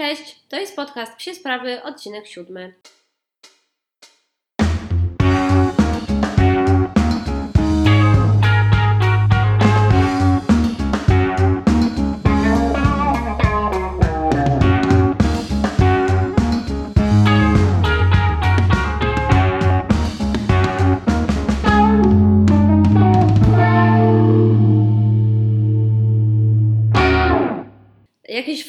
[0.00, 2.74] Cześć, to jest podcast Psie Sprawy, odcinek siódmy.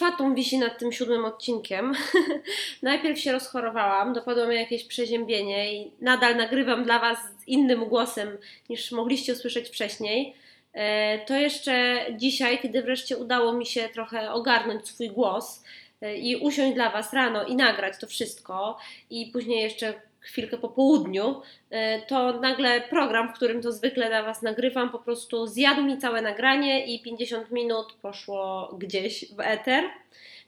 [0.02, 1.94] Fatum wisi nad tym siódmym odcinkiem.
[2.82, 8.38] Najpierw się rozchorowałam, dopadło mnie jakieś przeziębienie i nadal nagrywam dla Was z innym głosem
[8.70, 10.36] niż mogliście usłyszeć wcześniej.
[10.74, 15.64] E, to jeszcze dzisiaj, kiedy wreszcie udało mi się trochę ogarnąć swój głos
[16.02, 18.78] e, i usiąść dla Was rano i nagrać to wszystko,
[19.10, 24.24] i później jeszcze chwilkę po południu, e, to nagle program, w którym to zwykle dla
[24.24, 29.84] Was nagrywam, po prostu zjadł mi całe nagranie i 50 minut poszło gdzieś w eter.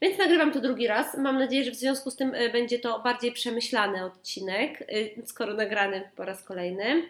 [0.01, 1.17] Więc nagrywam to drugi raz.
[1.17, 5.53] Mam nadzieję, że w związku z tym e, będzie to bardziej przemyślany odcinek, e, skoro
[5.53, 7.03] nagrany po raz kolejny.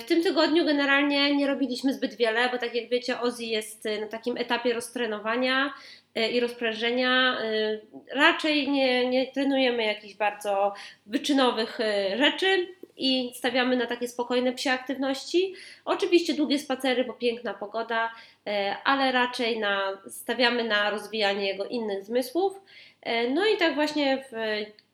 [0.00, 4.06] W tym tygodniu generalnie nie robiliśmy zbyt wiele, bo tak jak wiecie, Ozzy jest na
[4.06, 5.74] takim etapie roztrenowania
[6.32, 7.38] i rozprężenia.
[8.12, 10.74] Raczej nie, nie trenujemy jakichś bardzo
[11.06, 11.78] wyczynowych
[12.16, 15.54] rzeczy i stawiamy na takie spokojne psie aktywności.
[15.84, 18.12] Oczywiście długie spacery, bo piękna pogoda,
[18.84, 22.60] ale raczej na, stawiamy na rozwijanie jego innych zmysłów.
[23.30, 24.24] No i tak właśnie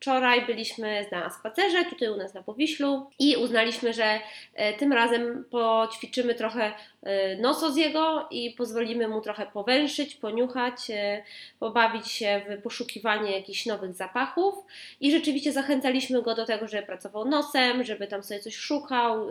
[0.02, 4.20] wczoraj byliśmy na spacerze tutaj u nas na Powiślu i uznaliśmy, że
[4.54, 10.90] e, tym razem poćwiczymy trochę e, noso z jego i pozwolimy mu trochę powęszyć, poniuchać,
[10.90, 11.22] e,
[11.60, 14.54] pobawić się w poszukiwanie jakichś nowych zapachów
[15.00, 19.30] i rzeczywiście zachęcaliśmy go do tego, żeby pracował nosem, żeby tam sobie coś szukał,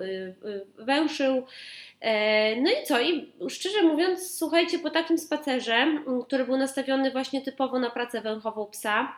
[0.78, 1.46] węszył.
[2.62, 3.02] No i co?
[3.02, 5.88] I szczerze mówiąc, słuchajcie, po takim spacerze,
[6.28, 9.16] który był nastawiony właśnie typowo na pracę węchową psa,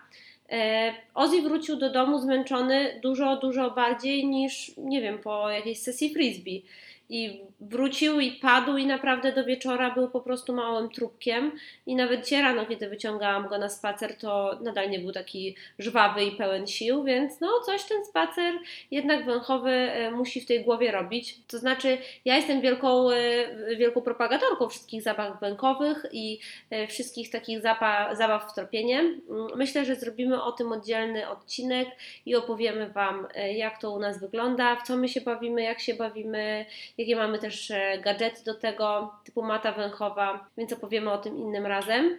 [0.53, 6.13] E, Ozzy wrócił do domu zmęczony dużo, dużo bardziej niż, nie wiem, po jakiejś sesji
[6.13, 6.63] frisbee
[7.09, 11.51] i wrócił i padł i naprawdę do wieczora był po prostu małym trupkiem
[11.85, 16.25] i nawet dzisiaj rano, kiedy wyciągałam go na spacer, to nadal nie był taki żwawy
[16.25, 18.53] i pełen sił, więc no coś ten spacer
[18.91, 21.37] jednak węchowy e, musi w tej głowie robić.
[21.47, 26.39] To znaczy ja jestem wielką, e, wielką propagatorką wszystkich zabaw węchowych i
[26.69, 28.99] e, wszystkich takich zabaw, w tropienie.
[28.99, 29.21] Mm,
[29.55, 31.87] myślę, że zrobimy o tym oddzielny odcinek
[32.25, 35.93] i opowiemy Wam jak to u nas wygląda, w co my się bawimy, jak się
[35.93, 36.65] bawimy,
[36.97, 41.65] jakie mamy też e, gadżety do tego, typu mata węchowa, więc opowiemy o tym innym
[41.65, 42.17] razem.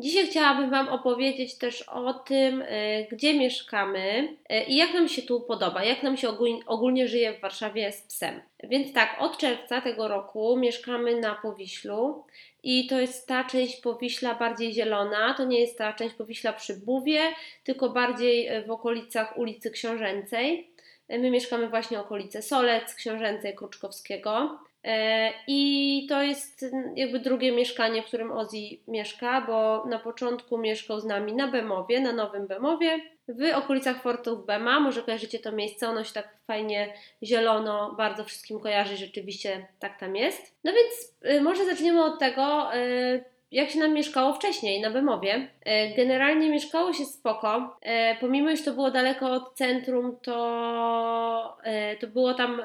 [0.00, 5.22] Dzisiaj chciałabym Wam opowiedzieć też o tym, e, gdzie mieszkamy e, i jak nam się
[5.22, 6.28] tu podoba, jak nam się
[6.66, 8.40] ogólnie żyje w Warszawie z psem.
[8.64, 12.24] Więc tak, od czerwca tego roku mieszkamy na Powiślu
[12.62, 16.74] i to jest ta część Powiśla bardziej zielona, to nie jest ta część Powiśla przy
[16.74, 17.20] Buwie,
[17.64, 20.70] tylko bardziej w okolicach ulicy Książęcej.
[21.08, 24.58] My mieszkamy właśnie okolice Solec, Książęcej, Kruczkowskiego.
[24.84, 26.64] E, I to jest
[26.96, 28.58] jakby drugie mieszkanie, w którym Ozzy
[28.88, 34.46] mieszka, bo na początku mieszkał z nami na Bemowie, na Nowym Bemowie, w okolicach Fortów
[34.46, 34.80] Bema.
[34.80, 40.16] Może kojarzycie to miejsce, ono się tak fajnie zielono, bardzo wszystkim kojarzy, rzeczywiście tak tam
[40.16, 40.54] jest.
[40.64, 45.48] No więc y, może zaczniemy od tego, y, jak się nam mieszkało wcześniej na Bemowie.
[45.64, 47.76] E, generalnie mieszkało się spoko.
[47.82, 52.62] E, pomimo, że to było daleko od centrum, to, e, to było tam.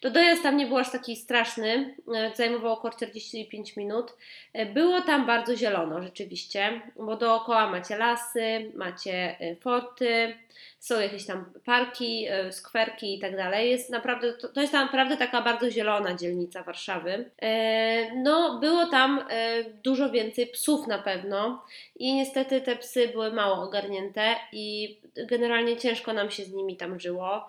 [0.00, 1.96] To dojazd tam nie był aż taki straszny.
[2.34, 4.16] Zajmowało około 45 minut.
[4.74, 10.34] Było tam bardzo zielono, rzeczywiście, bo dookoła macie lasy, macie forty,
[10.78, 13.70] są jakieś tam parki, skwerki i tak dalej.
[13.70, 17.30] Jest naprawdę, to, to jest naprawdę taka bardzo zielona dzielnica Warszawy.
[18.16, 19.24] No, było tam
[19.84, 21.64] dużo więcej psów na pewno
[21.98, 27.00] i niestety te psy były mało ogarnięte i generalnie ciężko nam się z nimi tam
[27.00, 27.48] żyło.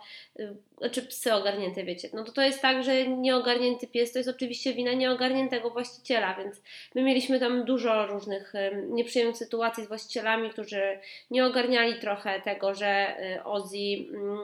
[0.78, 2.10] Znaczy psy ogarnięte, wiecie.
[2.14, 6.62] No to to jest tak, że nieogarnięty pies to jest oczywiście wina nieogarniętego właściciela, więc
[6.96, 8.54] my mieliśmy tam dużo różnych
[8.90, 11.00] nieprzyjemnych sytuacji z właścicielami, którzy
[11.32, 14.40] nie ogarniali trochę tego, że y, Ozzy, mm,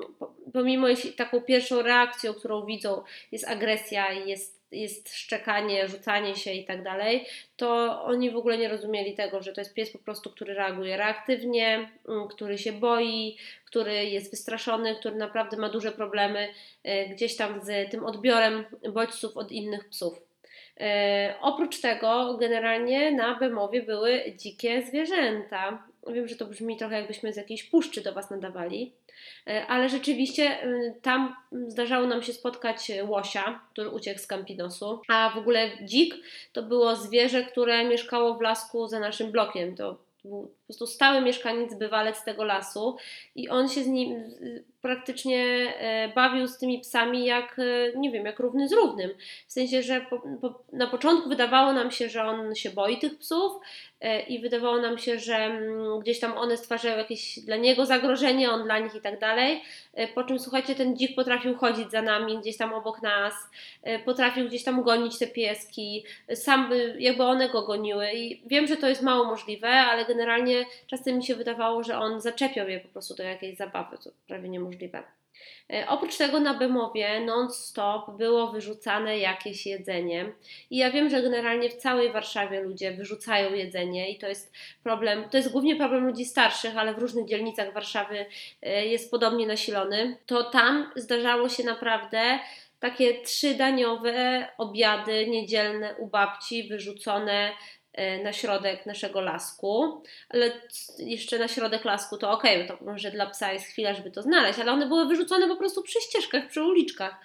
[0.54, 6.52] pomimo jeśli taką pierwszą reakcją, którą widzą jest agresja i jest jest szczekanie, rzucanie się
[6.52, 7.26] i tak dalej,
[7.58, 10.98] to oni w ogóle nie rozumieli tego, że to jest pies po prostu, który reaguje
[10.98, 16.48] reaktywnie, mm, który się boi, który jest wystraszony, który naprawdę ma duże problemy
[16.84, 20.22] e, gdzieś tam z tym odbiorem bodźców od innych psów.
[20.80, 27.34] E, oprócz tego, generalnie na Bemowie były dzikie zwierzęta Wiem, że to brzmi trochę jakbyśmy
[27.34, 28.92] z jakiejś puszczy do Was nadawali,
[29.68, 31.36] ale rzeczywiście e, tam
[31.68, 36.16] zdarzało nam się spotkać łosia, który uciekł z Campinosu, a w ogóle dzik
[36.54, 39.76] to było zwierzę, które mieszkało w lasku za naszym blokiem.
[39.76, 42.98] To był po prostu stały mieszkaniec, bywalec tego lasu
[43.36, 44.24] i on się z nim
[44.82, 49.12] praktycznie e, bawił z tymi psami jak, e, nie wiem, jak równy z równym.
[49.48, 53.18] W sensie, że po, po, na początku wydawało nam się, że on się boi tych
[53.18, 53.93] psów e,
[54.28, 58.64] i wydawało nam się, że mm, gdzieś tam one stwarzają jakieś dla niego zagrożenie, on
[58.64, 59.62] dla nich i tak dalej.
[60.16, 63.34] Po czym, słuchajcie, ten dzik potrafił chodzić za nami, gdzieś tam obok nas,
[64.06, 66.06] potrafił gdzieś tam gonić te pieski,
[66.36, 66.70] sam
[67.00, 71.26] jakby one go goniły i wiem, że to jest mało możliwe, ale generalnie czasem mi
[71.26, 74.98] się wydawało, że on zaczepiał je po prostu do jakiejś zabawy, to prawie niemożliwe możliwe.
[74.98, 75.23] E,
[75.88, 80.34] oprócz tego na Bemowie non-stop było wyrzucane jakieś jedzenie.
[80.70, 84.54] I ja wiem, że generalnie w całej Warszawie ludzie wyrzucają jedzenie i to jest
[84.84, 88.26] problem, to jest głównie problem ludzi starszych, ale w różnych dzielnicach Warszawy
[88.62, 90.18] e, jest podobnie nasilony.
[90.26, 92.40] To tam zdarzało się naprawdę
[92.80, 97.83] takie trzydaniowe obiady niedzielne u babci wyrzucone E,
[98.24, 100.52] na środek naszego lasku, ale
[101.00, 104.60] jeszcze na środek lasku to ok, to może dla psa jest chwila, żeby to znaleźć,
[104.60, 107.16] ale one były wyrzucone po prostu przy ścieżkach, przy uliczkach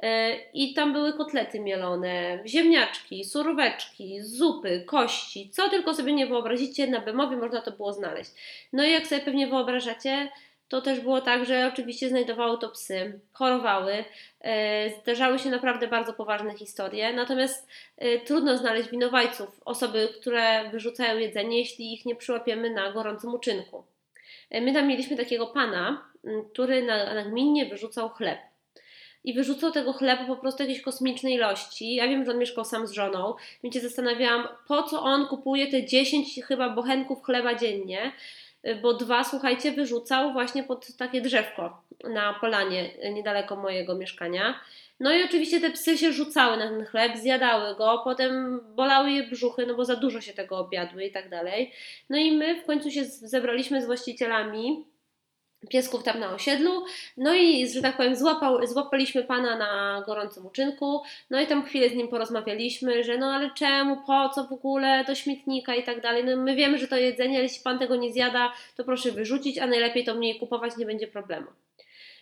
[0.00, 6.86] e, i tam były kotlety mielone, ziemniaczki, suróweczki, zupy, kości, co tylko sobie nie wyobrazicie,
[6.86, 8.30] na Bemowie można to było znaleźć.
[8.72, 10.28] No i jak sobie pewnie wyobrażacie,
[10.68, 14.04] to też było tak, że oczywiście znajdowały to psy, chorowały,
[14.40, 21.18] e, zdarzały się naprawdę bardzo poważne historie, natomiast e, trudno znaleźć winowajców, osoby, które wyrzucają
[21.18, 23.84] jedzenie, jeśli ich nie przyłapiemy na gorącym uczynku.
[24.50, 26.08] E, my tam mieliśmy takiego pana,
[26.52, 26.82] który
[27.14, 28.38] nagminnie wyrzucał chleb.
[29.24, 31.94] I wyrzucał tego chleba po prostu jakiejś kosmicznej ilości.
[31.94, 35.66] Ja wiem, że on mieszkał sam z żoną, więc się zastanawiałam, po co on kupuje
[35.66, 38.12] te 10 chyba bochenków chleba dziennie
[38.82, 44.60] bo dwa, słuchajcie, wyrzucał właśnie pod takie drzewko na polanie niedaleko mojego mieszkania.
[45.00, 49.22] No i oczywiście te psy się rzucały na ten chleb, zjadały go, potem bolały je
[49.22, 51.72] brzuchy, no bo za dużo się tego obiadły i tak dalej.
[52.10, 54.84] No i my w końcu się zebraliśmy z właścicielami
[55.70, 56.84] piesków tam na osiedlu.
[57.16, 61.02] No i, że tak powiem, złapał, złapaliśmy pana na gorącym uczynku.
[61.30, 65.04] No i tam chwilę z nim porozmawialiśmy, że no ale czemu, po co w ogóle
[65.04, 66.24] do śmietnika i tak dalej.
[66.24, 69.58] No my wiemy, że to jedzenie, ale jeśli pan tego nie zjada, to proszę wyrzucić,
[69.58, 71.46] a najlepiej to mniej kupować, nie będzie problemu.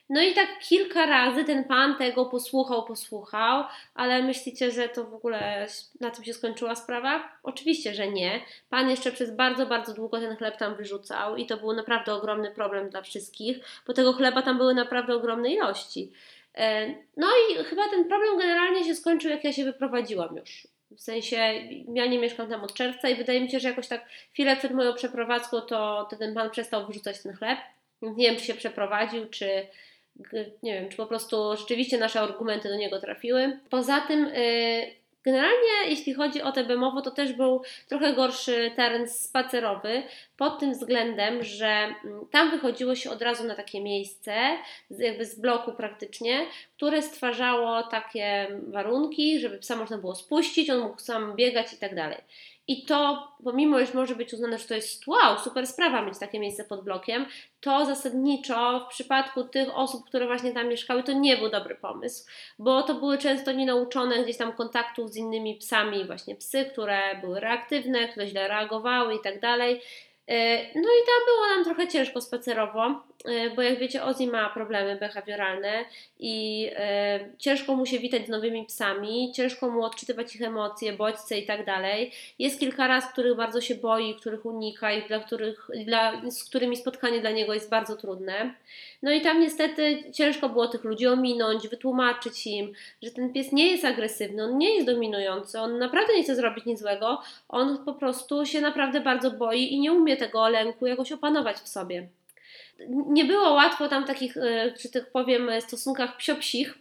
[0.08, 3.64] No i tak kilka razy ten pan tego posłuchał, posłuchał,
[3.94, 5.66] ale myślicie, że to w ogóle
[6.00, 7.28] na tym się skończyła sprawa?
[7.42, 8.40] Oczywiście, że nie.
[8.70, 12.50] Pan jeszcze przez bardzo, bardzo długo ten chleb tam wyrzucał i to był naprawdę ogromny
[12.50, 16.12] problem dla wszystkich, bo tego chleba tam były naprawdę ogromne ilości.
[16.54, 16.86] E,
[17.16, 20.68] no i chyba ten problem generalnie się skończył, jak ja się wyprowadziłam już.
[20.90, 21.36] W sensie,
[21.94, 24.72] ja nie mieszkam tam od czerwca i wydaje mi się, że jakoś tak chwilę przed
[24.72, 27.58] moją przeprowadzką to, to ten pan przestał wyrzucać ten chleb.
[28.02, 29.66] Nie wiem, czy się przeprowadził, czy,
[30.62, 33.58] nie wiem, czy po prostu rzeczywiście nasze argumenty do niego trafiły.
[33.70, 34.92] Poza tym, y,
[35.24, 40.02] generalnie jeśli chodzi o te Bemowo, to też był trochę gorszy teren spacerowy,
[40.36, 44.32] pod tym względem, że mm, tam wychodziło się od razu na takie miejsce,
[44.90, 46.46] jakby z bloku praktycznie,
[46.76, 51.94] które stwarzało takie warunki, żeby psa można było spuścić, on mógł sam biegać i tak
[51.94, 52.18] dalej.
[52.68, 56.38] I to, pomimo że może być uznane, że to jest wow, super sprawa mieć takie
[56.38, 57.26] miejsce pod blokiem,
[57.60, 62.26] to zasadniczo w przypadku tych osób, które właśnie tam mieszkały, to nie był dobry pomysł,
[62.58, 67.40] bo to były często nienauczone gdzieś tam kontaktów z innymi psami, właśnie psy, które były
[67.40, 69.80] reaktywne, które źle reagowały i tak dalej.
[70.28, 73.02] E, no i tam było nam trochę ciężko spacerowo,
[73.56, 75.84] bo jak wiecie, Ozzy ma problemy behawioralne
[76.18, 81.38] i e, ciężko mu się witać z nowymi psami, ciężko mu odczytywać ich emocje, bodźce
[81.38, 82.12] i tak dalej.
[82.38, 86.76] Jest kilka raz, których bardzo się boi, których unika i dla których, dla, z którymi
[86.76, 88.54] spotkanie dla niego jest bardzo trudne.
[89.02, 93.70] No i tam niestety ciężko było tych ludzi ominąć, wytłumaczyć im, że ten pies nie
[93.70, 97.92] jest agresywny, on nie jest dominujący, on naprawdę nie chce zrobić nic złego, on po
[97.92, 102.08] prostu się naprawdę bardzo boi i nie umie tego lęku jakoś opanować w sobie.
[102.88, 106.78] Nie było łatwo tam takich, e, że tak powiem, stosunkach psiopsich.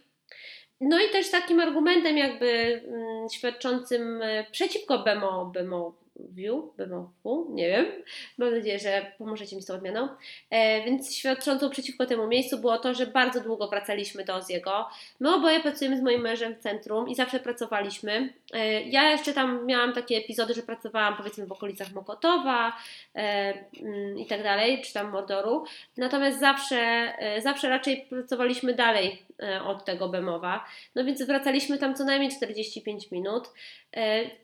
[0.80, 7.68] No i też takim argumentem jakby mm, świadczącym e, przeciwko Bemo, Bemo View, BMW, nie
[7.68, 7.86] wiem.
[8.38, 10.08] Mam nadzieję, że pomożecie mi z tą odmianą.
[10.50, 14.88] E, więc świadczącą przeciwko temu miejscu było to, że bardzo długo wracaliśmy do Oziego.
[15.20, 18.32] My oboje pracujemy z moim mężem w centrum i zawsze pracowaliśmy.
[18.52, 22.76] E, ja jeszcze tam miałam takie epizody, że pracowałam powiedzmy w okolicach Mokotowa
[23.14, 25.64] e, mm, i tak dalej, czy tam Mordoru.
[25.96, 26.76] Natomiast zawsze,
[27.18, 29.26] e, zawsze raczej pracowaliśmy dalej
[29.64, 30.64] od tego Bemowa.
[30.94, 33.44] No więc wracaliśmy tam co najmniej 45 minut.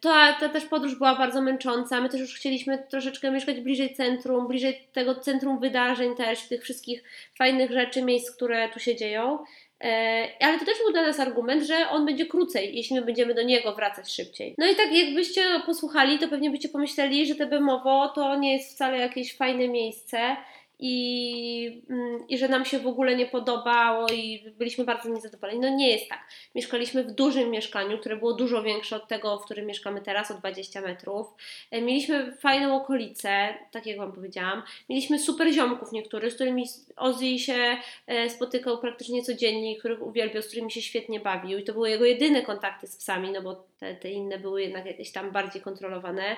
[0.00, 2.00] To, ta też podróż była bardzo męcząca.
[2.00, 7.04] My też już chcieliśmy troszeczkę mieszkać bliżej centrum, bliżej tego centrum wydarzeń też, tych wszystkich
[7.38, 9.38] fajnych rzeczy, miejsc, które tu się dzieją.
[9.82, 13.34] E, ale to też był dla nas argument, że on będzie krócej, jeśli my będziemy
[13.34, 14.54] do niego wracać szybciej.
[14.58, 18.74] No i tak jakbyście posłuchali, to pewnie byście pomyśleli, że te Bemowo to nie jest
[18.74, 20.36] wcale jakieś fajne miejsce
[20.78, 25.60] i, mm, i że nam się w ogóle nie podobało i byliśmy bardzo niezadowoleni.
[25.60, 26.28] No nie jest tak.
[26.54, 30.34] Mieszkaliśmy w dużym mieszkaniu, które było dużo większe od tego, w którym mieszkamy teraz, o
[30.34, 31.26] 20 metrów.
[31.70, 34.62] E, mieliśmy fajną okolicę, tak jak Wam powiedziałam.
[34.88, 36.64] Mieliśmy super ziomków niektórych, z którymi
[36.96, 37.76] Ozzy się
[38.06, 42.04] e, spotykał praktycznie codziennie których uwielbiał, z którymi się świetnie bawił i to były jego
[42.04, 46.36] jedyne kontakty z psami, no bo te, te inne były jednak jakieś tam bardziej kontrolowane.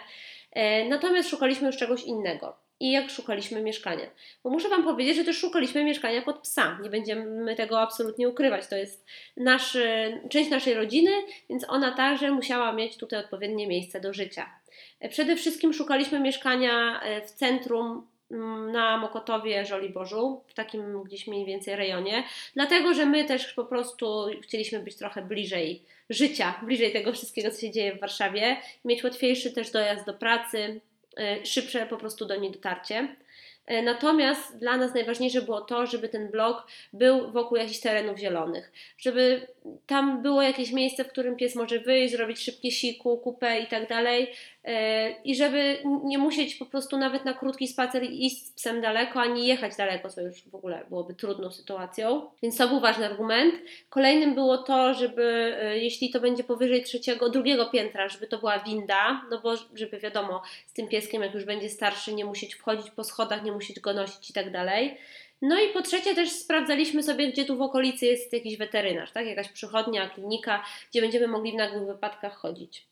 [0.53, 4.07] E, natomiast szukaliśmy już czegoś innego i jak szukaliśmy mieszkania.
[4.45, 6.79] Bo muszę Wam powiedzieć, że też szukaliśmy mieszkania pod psa.
[6.83, 8.67] Nie będziemy tego absolutnie ukrywać.
[8.67, 9.77] To jest nasz,
[10.31, 11.11] część naszej rodziny,
[11.51, 14.51] więc ona także musiała mieć tutaj odpowiednie miejsce do życia.
[15.11, 21.47] Przede wszystkim szukaliśmy mieszkania e, w centrum mm, na Mokotowie Żoliborzu, w takim gdzieś mniej
[21.47, 27.13] więcej rejonie, dlatego że my też po prostu chcieliśmy być trochę bliżej życia, bliżej tego
[27.13, 30.94] wszystkiego, co się dzieje w Warszawie, mieć łatwiejszy też dojazd do pracy, E,
[31.45, 33.17] szybsze po prostu do niej dotarcie.
[33.67, 38.73] E, natomiast dla nas najważniejsze było to, żeby ten blok był wokół jakichś terenów zielonych,
[38.99, 39.47] żeby
[39.87, 43.89] tam było jakieś miejsce, w którym pies może wyjść, zrobić szybkie siku, kupę i tak
[43.89, 44.29] dalej,
[44.65, 49.21] E, i żeby nie musieć po prostu nawet na krótki spacer iść z psem daleko,
[49.21, 52.31] ani jechać daleko, co już w ogóle byłoby trudną sytuacją.
[52.43, 53.55] Więc to był ważny argument.
[53.91, 58.59] Kolejnym było to, żeby e, jeśli to będzie powyżej trzeciego, drugiego piętra, żeby to była
[58.59, 62.91] winda, no bo żeby wiadomo, z tym pieskiem jak już będzie starszy, nie musieć wchodzić
[62.91, 64.97] po schodach, nie musieć go nosić i tak dalej.
[65.47, 69.27] No i po trzecie też sprawdzaliśmy sobie, gdzie tu w okolicy jest jakiś weterynarz, tak?
[69.27, 72.87] jakaś przychodnia, klinika, gdzie będziemy mogli w nagłych wypadkach chodzić.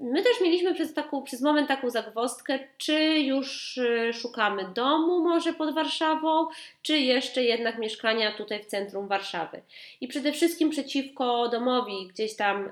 [0.00, 5.52] My też mieliśmy przez, taką, przez moment taką zagwozdkę, czy już e, szukamy domu może
[5.52, 6.46] pod Warszawą,
[6.82, 9.62] czy jeszcze jednak mieszkania tutaj w centrum Warszawy.
[10.00, 12.70] I przede wszystkim przeciwko domowi gdzieś tam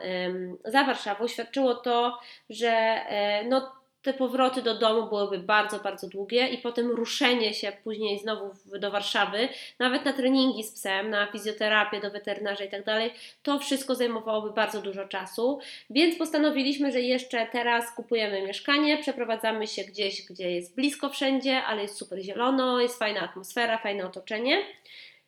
[0.65, 2.19] za Warszawą świadczyło to,
[2.51, 3.73] że e, no,
[4.07, 8.91] te powroty do domu byłyby bardzo, bardzo długie i potem ruszenie się później znowu do
[8.91, 9.49] Warszawy,
[9.79, 13.11] nawet na treningi z psem, na fizjoterapię do weterynarza i tak dalej,
[13.43, 15.59] to wszystko zajmowałoby bardzo dużo czasu,
[15.91, 21.83] więc postanowiliśmy, że jeszcze teraz kupujemy mieszkanie, przeprowadzamy się gdzieś, gdzie jest blisko wszędzie, ale
[21.83, 24.63] jest super zielono, jest fajna atmosfera, fajne otoczenie.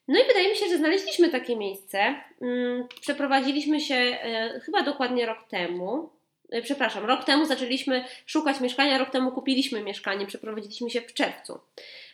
[0.08, 2.14] No i wydaje mi się, że znaleźliśmy takie miejsce.
[2.42, 6.17] Mm, przeprowadziliśmy się e, chyba dokładnie rok temu.
[6.50, 11.60] E, przepraszam, rok temu zaczęliśmy szukać mieszkania, rok temu kupiliśmy mieszkanie, przeprowadziliśmy się w czerwcu.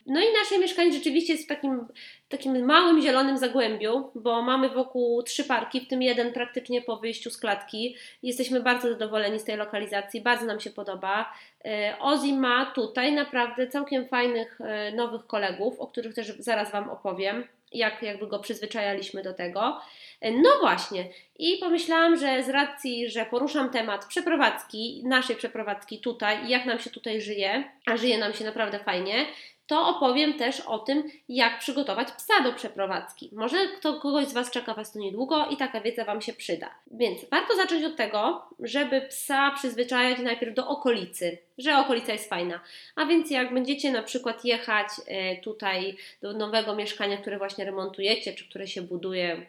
[0.05, 1.87] No i nasze mieszkanie rzeczywiście jest w takim,
[2.29, 7.29] takim małym zielonym zagłębiu, bo mamy wokół trzy parki, w tym jeden praktycznie po wyjściu
[7.29, 7.95] z klatki.
[8.23, 11.33] Jesteśmy bardzo zadowoleni z tej lokalizacji, bardzo nam się podoba.
[11.65, 16.89] E, Ozzy ma tutaj naprawdę całkiem fajnych e, nowych kolegów, o których też zaraz Wam
[16.89, 19.81] opowiem jak jakby go przyzwyczajaliśmy do tego.
[20.21, 21.07] No właśnie,
[21.39, 26.89] i pomyślałam, że z racji, że poruszam temat przeprowadzki, naszej przeprowadzki tutaj jak nam się
[26.89, 29.25] tutaj żyje, a żyje nam się naprawdę fajnie,
[29.67, 33.29] to opowiem też o tym, jak przygotować psa do przeprowadzki.
[33.33, 36.69] Może kto, kogoś z Was czeka Was to niedługo i taka wiedza Wam się przyda.
[36.91, 42.59] Więc warto zacząć od tego, żeby psa przyzwyczajać najpierw do okolicy, że okolica jest fajna.
[42.95, 48.33] A więc jak będziecie na przykład jechać e, tutaj do nowego mieszkania, które właśnie remontujecie,
[48.33, 49.45] czy które się buduje,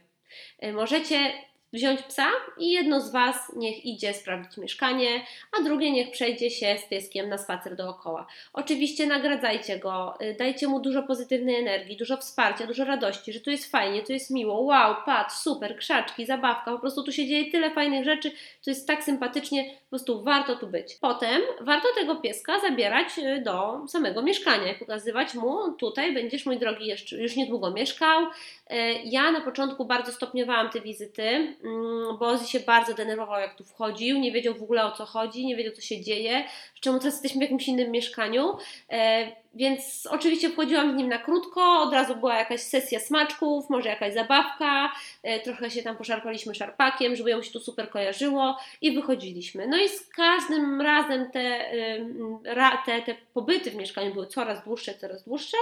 [0.73, 1.33] możecie
[1.77, 2.27] wziąć psa
[2.59, 5.09] i jedno z Was niech idzie sprawdzić mieszkanie,
[5.59, 8.27] a drugie niech przejdzie się z pieskiem na spacer dookoła.
[8.53, 13.51] Oczywiście nagradzajcie go, y, dajcie mu dużo pozytywnej energii, dużo wsparcia, dużo radości, że tu
[13.51, 17.51] jest fajnie, tu jest miło, wow, patrz, super, krzaczki, zabawka, po prostu tu się dzieje
[17.51, 18.31] tyle fajnych rzeczy,
[18.65, 20.95] tu jest tak sympatycznie, po prostu warto tu być.
[21.01, 26.59] Potem warto tego pieska zabierać y, do samego mieszkania i pokazywać mu, tutaj będziesz mój
[26.59, 28.23] drogi jeszcze, już niedługo mieszkał.
[28.25, 31.57] Y, ja na początku bardzo stopniowałam te wizyty,
[32.19, 35.47] bo Ozzy się bardzo denerwował, jak tu wchodził, nie wiedział w ogóle o co chodzi,
[35.47, 36.45] nie wiedział co się dzieje,
[36.81, 38.57] czemu teraz jesteśmy w jakimś innym mieszkaniu.
[38.91, 43.89] E, więc oczywiście wchodziłam z nim na krótko, od razu była jakaś sesja smaczków, może
[43.89, 44.93] jakaś zabawka,
[45.23, 49.67] e, trochę się tam poszarpaliśmy szarpakiem, żeby ją się tu super kojarzyło i wychodziliśmy.
[49.67, 51.71] No i z każdym razem te,
[52.87, 55.57] te, te pobyty w mieszkaniu były coraz dłuższe, coraz dłuższe.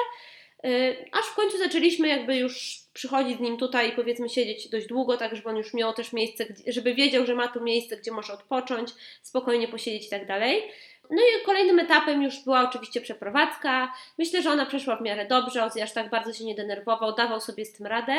[0.64, 4.86] Y, aż w końcu zaczęliśmy jakby już przychodzić z nim tutaj i powiedzmy siedzieć dość
[4.86, 8.12] długo, tak żeby on już miał też miejsce, żeby wiedział, że ma tu miejsce, gdzie
[8.12, 8.90] może odpocząć,
[9.22, 10.62] spokojnie posiedzieć i tak dalej.
[11.10, 13.92] No i kolejnym etapem już była oczywiście przeprowadzka.
[14.18, 17.40] Myślę, że ona przeszła w miarę dobrze, Ozzy aż tak bardzo się nie denerwował, dawał
[17.40, 18.12] sobie z tym radę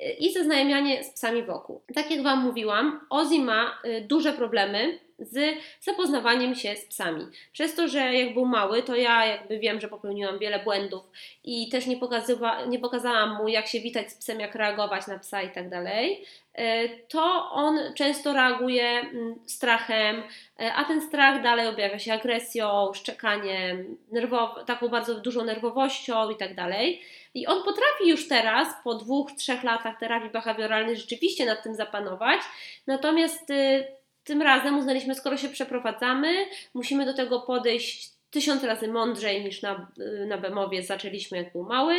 [0.00, 1.82] y, i zaznajamianie z psami wokół.
[1.94, 7.26] Tak jak Wam mówiłam, Ozzy ma y, duże problemy z zapoznawaniem się z psami.
[7.52, 11.02] Przez to, że jak był mały, to ja jakby wiem, że popełniłam wiele błędów
[11.44, 15.18] i też nie, pokazywa, nie pokazałam mu, jak się witać z psem, jak reagować na
[15.18, 16.24] psa i tak dalej.
[16.54, 20.22] E, to on często reaguje mm, strachem,
[20.60, 26.36] e, a ten strach dalej objawia się agresją, szczekaniem, nerwow- taką bardzo dużą nerwowością i
[26.36, 27.02] tak dalej.
[27.34, 32.40] I on potrafi już teraz, po dwóch, trzech latach terapii behawioralnej, rzeczywiście nad tym zapanować.
[32.86, 33.84] Natomiast y,
[34.24, 39.90] tym razem uznaliśmy, skoro się przeprowadzamy, musimy do tego podejść tysiąc razy mądrzej niż na,
[40.22, 41.94] y, na Bemowie zaczęliśmy, jak był mały.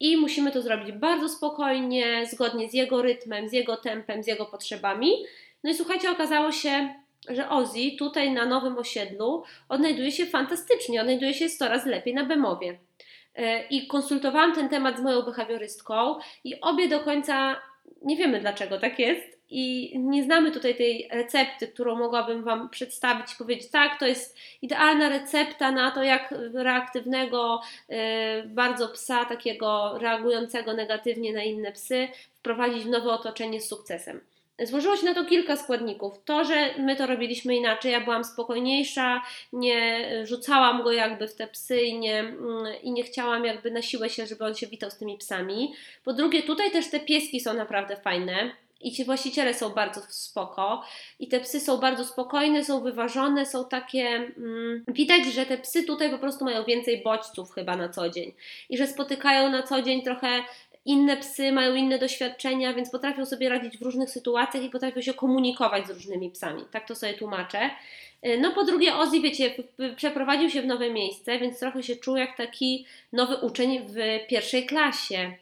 [0.00, 4.46] I musimy to zrobić bardzo spokojnie, zgodnie z jego rytmem, z jego tempem, z jego
[4.46, 5.12] potrzebami.
[5.64, 6.94] No i słuchajcie, okazało się,
[7.28, 12.24] że Ozzy tutaj na nowym osiedlu odnajduje się fantastycznie, odnajduje się 100 razy lepiej na
[12.24, 12.78] Bemowie.
[13.34, 17.60] E, I konsultowałam ten temat z moją behawiorystką, i obie do końca
[18.02, 19.31] nie wiemy, dlaczego tak jest.
[19.54, 24.36] I nie znamy tutaj tej recepty, którą mogłabym Wam przedstawić i powiedzieć, tak, to jest
[24.62, 32.08] idealna recepta na to, jak reaktywnego, e, bardzo psa, takiego reagującego negatywnie na inne psy,
[32.34, 34.20] wprowadzić w nowe otoczenie z sukcesem.
[34.62, 36.24] Złożyło się na to kilka składników.
[36.24, 41.46] To, że my to robiliśmy inaczej, ja byłam spokojniejsza, nie rzucałam go jakby w te
[41.46, 44.90] psy i nie, mm, i nie chciałam jakby na siłę się, żeby on się witał
[44.90, 45.74] z tymi psami.
[46.04, 48.50] Po drugie, tutaj też te pieski są naprawdę fajne.
[48.82, 50.82] I ci właściciele są bardzo spoko,
[51.18, 54.06] i te psy są bardzo spokojne, są wyważone, są takie.
[54.06, 58.32] Mm, widać, że te psy tutaj po prostu mają więcej bodźców chyba na co dzień
[58.68, 60.42] i że spotykają na co dzień trochę
[60.84, 65.14] inne psy mają inne doświadczenia, więc potrafią sobie radzić w różnych sytuacjach i potrafią się
[65.14, 66.64] komunikować z różnymi psami.
[66.70, 67.70] Tak to sobie tłumaczę.
[68.26, 69.54] Y, no po drugie, Ozzy, wiecie,
[69.96, 74.66] przeprowadził się w nowe miejsce, więc trochę się czuł jak taki nowy uczeń w pierwszej
[74.66, 75.32] klasie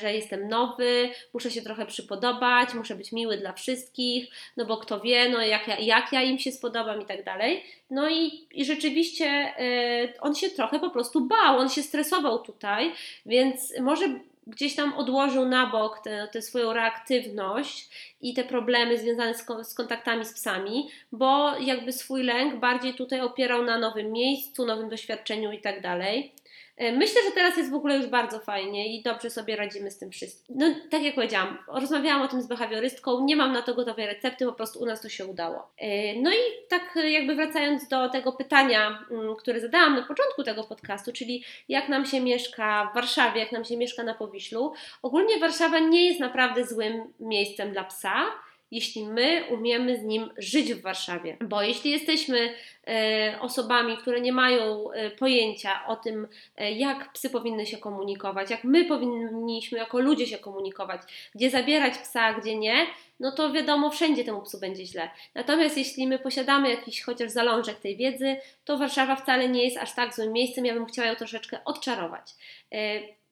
[0.00, 5.00] że jestem nowy, muszę się trochę przypodobać, muszę być miły dla wszystkich, no bo kto
[5.00, 7.64] wie, no jak ja, jak ja im się spodobam i tak dalej.
[7.90, 12.92] No i, i rzeczywiście y, on się trochę po prostu bał, on się stresował tutaj,
[13.26, 17.88] więc może gdzieś tam odłożył na bok tę swoją reaktywność
[18.20, 23.20] i te problemy związane z, z, kontaktami z psami, bo jakby swój lęk bardziej tutaj
[23.20, 26.32] opierał na nowym miejscu, nowym doświadczeniu i tak dalej.
[26.76, 29.98] E, myślę, że teraz jest w ogóle już bardzo fajnie i dobrze sobie radzimy z
[29.98, 30.56] tym wszystkim.
[30.58, 34.46] No, tak jak powiedziałam, rozmawiałam o tym z behawiorystką, nie mam na to gotowej recepty,
[34.46, 35.70] po prostu u nas to się udało.
[35.78, 40.64] E, no i tak jakby wracając do tego pytania, mm, które zadałam na początku tego
[40.64, 44.72] podcastu, czyli jak nam się mieszka w Warszawie, jak nam się mieszka na Powiślu.
[45.02, 48.26] Ogólnie Warszawa nie jest naprawdę złym miejscem dla psa
[48.72, 51.36] jeśli my umiemy z nim żyć w Warszawie.
[51.40, 52.54] Bo jeśli jesteśmy
[52.88, 58.50] e, osobami, które nie mają e, pojęcia o tym, e, jak psy powinny się komunikować,
[58.50, 61.00] jak my powinniśmy jako ludzie się komunikować,
[61.34, 62.86] gdzie zabierać psa, gdzie nie,
[63.20, 65.10] no to wiadomo, wszędzie temu psu będzie źle.
[65.34, 69.94] Natomiast jeśli my posiadamy jakiś chociaż zalążek tej wiedzy, to Warszawa wcale nie jest aż
[69.94, 70.66] tak złym miejscem.
[70.66, 72.26] Ja bym chciała ją troszeczkę odczarować.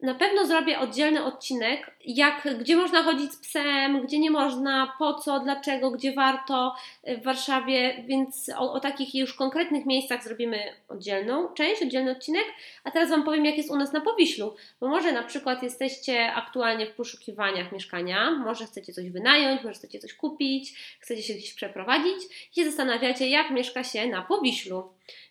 [0.03, 5.15] Na pewno zrobię oddzielny odcinek, jak, gdzie można chodzić z psem, gdzie nie można, po
[5.15, 10.59] co, dlaczego, gdzie warto w Warszawie, więc o, o, takich już konkretnych miejscach zrobimy
[10.89, 12.45] oddzielną część, oddzielny odcinek.
[12.85, 16.33] A teraz Wam powiem, jak jest u nas na Powiślu, bo może na przykład jesteście
[16.33, 21.55] aktualnie w poszukiwaniach mieszkania, może chcecie coś wynająć, może chcecie coś kupić, chcecie się gdzieś
[21.55, 24.83] przeprowadzić i się zastanawiacie, jak mieszka się na Powiślu.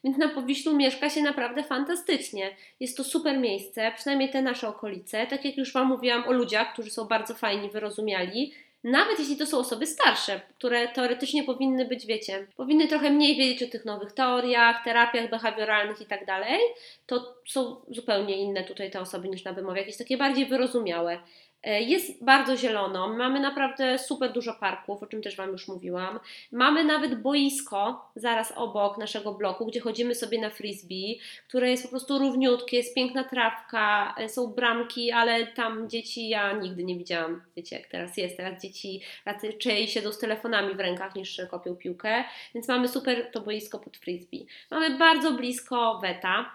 [0.03, 2.55] Więc na Powiślu mieszka się naprawdę fantastycznie.
[2.79, 5.27] Jest to super miejsce, przynajmniej te nasze okolice.
[5.27, 8.53] Tak jak już Wam mówiłam o ludziach, którzy są bardzo fajni, wyrozumiali.
[8.83, 13.63] Nawet jeśli to są osoby starsze, które teoretycznie powinny być, wiecie, powinny trochę mniej wiedzieć
[13.63, 16.59] o tych nowych teoriach, terapiach behawioralnych i tak dalej,
[17.05, 21.19] to są zupełnie inne tutaj te osoby niż na wymowie, jakieś takie bardziej wyrozumiałe.
[21.63, 26.19] E, jest bardzo zielono, mamy naprawdę super dużo parków, o czym też Wam już mówiłam.
[26.51, 31.89] Mamy nawet boisko zaraz obok naszego bloku, gdzie chodzimy sobie na frisbee, które jest po
[31.89, 37.41] prostu równiutkie, jest piękna trawka, e, są bramki, ale tam dzieci ja nigdy nie widziałam.
[37.55, 42.23] Wiecie, jak teraz jest, teraz dzieci raczej siedzą z telefonami w rękach niż kopią piłkę,
[42.55, 44.45] więc mamy super to boisko pod frisbee.
[44.71, 46.51] Mamy bardzo blisko weta,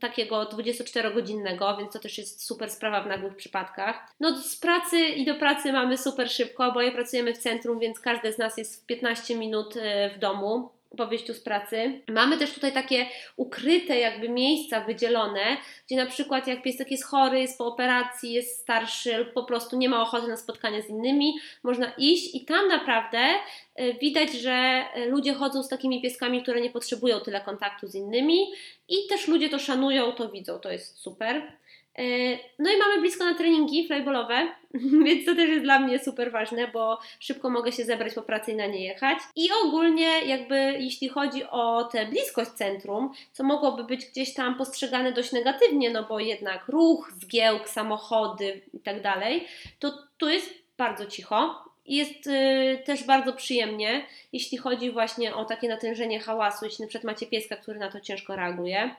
[0.00, 4.12] takiego 24-godzinnego, więc to też jest super sprawa w nagłych przypadkach.
[4.20, 8.32] No z pracy i do pracy mamy super szybko, oboje pracujemy w centrum, więc każdy
[8.32, 12.00] z nas jest w 15 minut e, w domu po wyjściu z pracy.
[12.08, 17.40] Mamy też tutaj takie ukryte jakby miejsca wydzielone, gdzie na przykład jak piesek jest chory,
[17.40, 21.34] jest po operacji, jest starszy lub po prostu nie ma ochoty na spotkanie z innymi,
[21.62, 23.18] można iść i tam naprawdę
[23.74, 27.94] e, widać, że e, ludzie chodzą z takimi pieskami, które nie potrzebują tyle kontaktu z
[27.94, 28.46] innymi
[28.88, 31.52] i też ludzie to szanują, to widzą, to jest super.
[31.98, 32.02] E,
[32.58, 34.48] no i mamy blisko na treningi flyballowe,
[35.06, 38.52] więc to też jest dla mnie super ważne, bo szybko mogę się zebrać po pracy
[38.52, 39.18] i na nie jechać.
[39.36, 45.12] I ogólnie jakby jeśli chodzi o tę bliskość centrum, co mogłoby być gdzieś tam postrzegane
[45.12, 49.46] dość negatywnie, no bo jednak ruch, zgiełk, samochody i tak dalej,
[49.78, 51.64] to tu jest bardzo cicho.
[51.86, 57.04] Jest y, też bardzo przyjemnie, jeśli chodzi właśnie o takie natężenie hałasu, jeśli na przykład
[57.14, 58.94] macie pieska, który na to ciężko reaguje.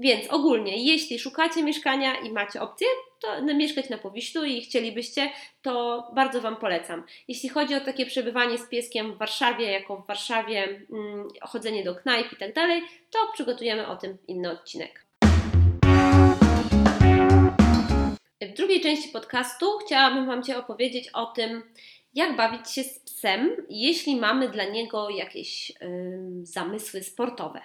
[0.00, 2.86] Więc ogólnie, jeśli szukacie mieszkania i macie opcję,
[3.20, 5.30] to mieszkać na Powiślu i chcielibyście,
[5.62, 7.04] to bardzo Wam polecam.
[7.28, 11.94] Jeśli chodzi o takie przebywanie z pieskiem w Warszawie, jako w Warszawie mm, chodzenie do
[11.94, 15.06] knajp i tak dalej, to przygotujemy o tym inny odcinek.
[18.42, 21.62] W drugiej części podcastu chciałabym Wam Cię opowiedzieć o tym,
[22.14, 25.72] jak bawić się z psem, jeśli mamy dla niego jakieś
[26.42, 27.60] zamysły sportowe.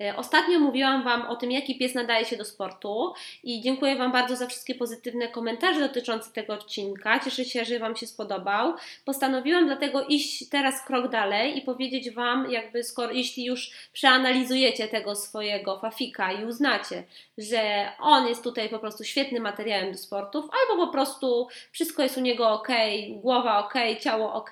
[0.00, 4.12] E, ostatnio mówiłam Wam o tym, jaki pies nadaje się do sportu i dziękuję Wam
[4.12, 7.20] bardzo za wszystkie pozytywne komentarze dotyczące tego odcinka.
[7.20, 8.74] Cieszę się, że Wam się spodobał.
[9.04, 15.14] Postanowiłam dlatego iść teraz krok dalej i powiedzieć Wam, jakby skoro, jeśli już przeanalizujecie tego
[15.14, 17.04] swojego fafika i uznacie,
[17.38, 22.16] że on jest tutaj po prostu świetnym materiałem do sportów, albo po prostu wszystko jest
[22.16, 22.68] u niego ok,
[23.10, 24.50] głowa ok, ciało ok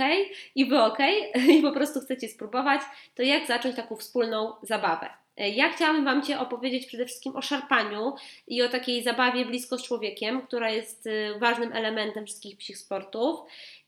[0.54, 0.98] i Wy ok
[1.58, 2.80] i po prostu chcecie spróbować,
[3.14, 5.03] to jak zacząć taką wspólną zabawę.
[5.36, 8.14] E, ja chciałabym Wam Cię opowiedzieć przede wszystkim o szarpaniu
[8.46, 13.40] i o takiej zabawie blisko z człowiekiem, która jest y, ważnym elementem wszystkich psich sportów.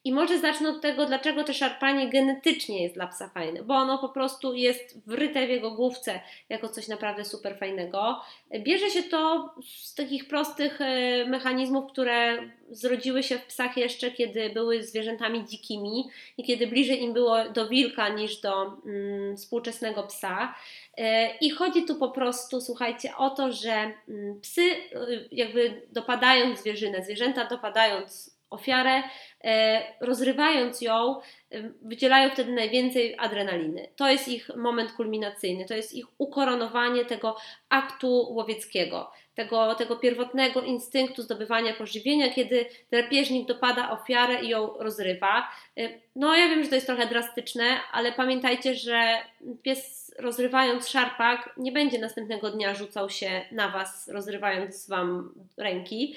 [0.06, 3.98] I może zacznę od tego, dlaczego to szarpanie genetycznie jest dla psa fajne, bo ono
[3.98, 8.20] po prostu jest wryte w jego główce jako coś naprawdę super fajnego.
[8.58, 12.38] Bierze się to z takich prostych e, mechanizmów, które
[12.70, 16.04] zrodziły się w psach jeszcze, kiedy były zwierzętami dzikimi
[16.38, 20.54] i kiedy bliżej im było do wilka niż do mm, współczesnego psa.
[20.96, 26.60] E, I chodzi tu po prostu, słuchajcie, o to, że mm, psy, y, jakby dopadając
[26.60, 29.02] zwierzynę, zwierzęta dopadając ofiarę,
[29.44, 33.88] e, rozrywając ją, e, wydzielają wtedy najwięcej adrenaliny.
[33.96, 37.36] To jest ich moment kulminacyjny, to jest ich ukoronowanie tego
[37.68, 45.48] aktu łowieckiego, tego, tego pierwotnego instynktu zdobywania pożywienia, kiedy drapieżnik dopada ofiarę i ją rozrywa.
[45.78, 49.16] E, no, ja wiem, że to jest trochę drastyczne, ale pamiętajcie, że
[49.62, 56.14] pies rozrywając szarpak, nie będzie następnego dnia rzucał się na Was, rozrywając Wam ręki.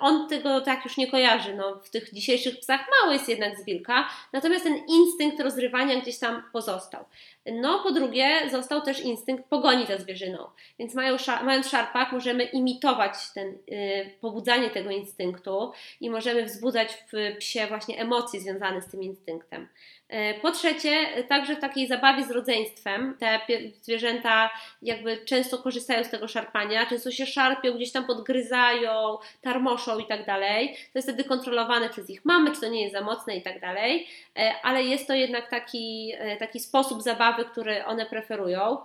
[0.00, 1.54] On tego tak już nie kojarzy.
[1.54, 6.18] No, w tych dzisiejszych psach mały jest jednak z wilka, natomiast ten instynkt rozrywania gdzieś
[6.18, 7.04] tam pozostał.
[7.52, 10.46] No, po drugie, został też instynkt pogoni za zwierzyną.
[10.78, 17.36] Więc mają, mając szarpak, możemy imitować ten, yy, pobudzanie tego instynktu i możemy wzbudzać w
[17.38, 19.68] psie właśnie emocje związane z tym instynktem.
[20.10, 23.40] E, po trzecie, także w takiej zabawie z rodzeństwem, te
[23.82, 24.50] zwierzęta
[24.82, 30.26] jakby często korzystają z tego szarpania, często się szarpią, gdzieś tam podgryzają, tarmoszą i tak
[30.26, 30.76] dalej.
[30.92, 33.60] To jest wtedy kontrolowane przez ich mamy, czy to nie jest za mocne i tak
[33.60, 38.78] dalej, e, ale jest to jednak taki, taki sposób zabawy, który one preferują.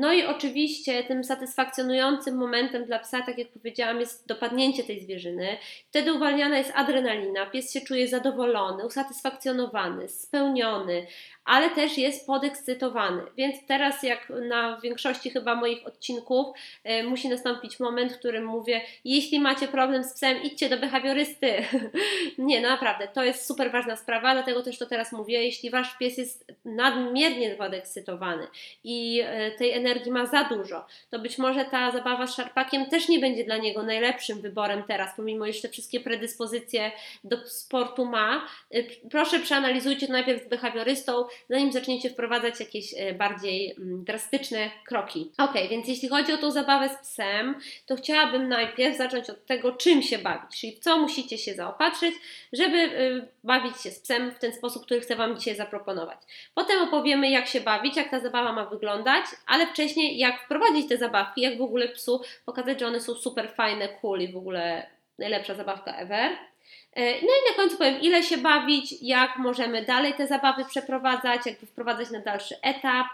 [0.00, 5.56] No i oczywiście tym satysfakcjonującym momentem dla psa, tak jak powiedziałam, jest dopadnięcie tej zwierzyny.
[5.88, 11.06] Wtedy uwalniana jest adrenalina, pies się czuje zadowolony, usatysfakcjonowany, spełniony,
[11.48, 13.22] ale też jest podekscytowany.
[13.36, 16.46] Więc teraz, jak na większości chyba moich odcinków,
[16.84, 21.52] e, musi nastąpić moment, w którym mówię: jeśli macie problem z psem, idźcie do behawiorysty.
[22.38, 25.44] Nie, no naprawdę, to jest super ważna sprawa, dlatego też to teraz mówię.
[25.44, 28.46] Jeśli wasz pies jest nadmiernie podekscytowany
[28.84, 33.08] i e, tej energii ma za dużo, to być może ta zabawa z szarpakiem też
[33.08, 36.92] nie będzie dla niego najlepszym wyborem teraz, pomimo jeszcze wszystkie predyspozycje
[37.24, 38.46] do sportu ma.
[38.70, 44.70] E, proszę przeanalizujcie to najpierw z behawiorystą, zanim zaczniecie wprowadzać jakieś e, bardziej mm, drastyczne
[44.86, 45.32] kroki.
[45.38, 47.54] Ok, więc jeśli chodzi o tą zabawę z psem,
[47.86, 52.14] to chciałabym najpierw zacząć od tego, czym się bawić, czyli w co musicie się zaopatrzyć,
[52.52, 56.18] żeby e, bawić się z psem w ten sposób, który chcę Wam dzisiaj zaproponować.
[56.54, 59.24] Potem opowiemy, jak się bawić, jak ta zabawa ma wyglądać,
[59.58, 63.50] ale wcześniej jak wprowadzić te zabawki, jak w ogóle psu pokazać, że one są super
[63.50, 64.86] fajne, cool i w ogóle
[65.18, 66.30] najlepsza zabawka ever.
[66.92, 71.46] E, no i na końcu powiem, ile się bawić, jak możemy dalej te zabawy przeprowadzać,
[71.46, 73.06] jak wprowadzać na dalszy etap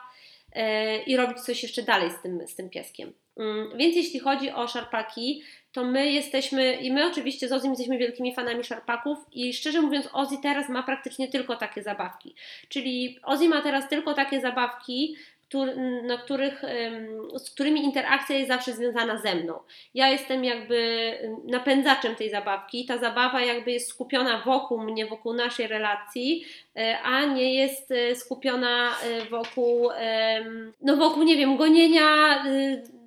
[0.52, 3.12] e, i robić coś jeszcze dalej z tym, z tym pieskiem.
[3.36, 7.98] Mm, więc jeśli chodzi o szarpaki, to my jesteśmy, i my oczywiście z Ozim jesteśmy
[7.98, 12.34] wielkimi fanami szarpaków i szczerze mówiąc Ozzy teraz ma praktycznie tylko takie zabawki.
[12.68, 15.16] Czyli Ozzy ma teraz tylko takie zabawki,
[16.02, 16.62] na których,
[17.36, 19.58] z którymi interakcja jest zawsze związana ze mną.
[19.94, 21.10] Ja jestem jakby
[21.44, 22.86] napędzaczem tej zabawki.
[22.86, 26.44] Ta zabawa jakby jest skupiona wokół mnie, wokół naszej relacji,
[26.76, 29.90] e, a nie jest e, skupiona e, wokół,
[30.80, 32.44] no wokół, nie wiem, gonienia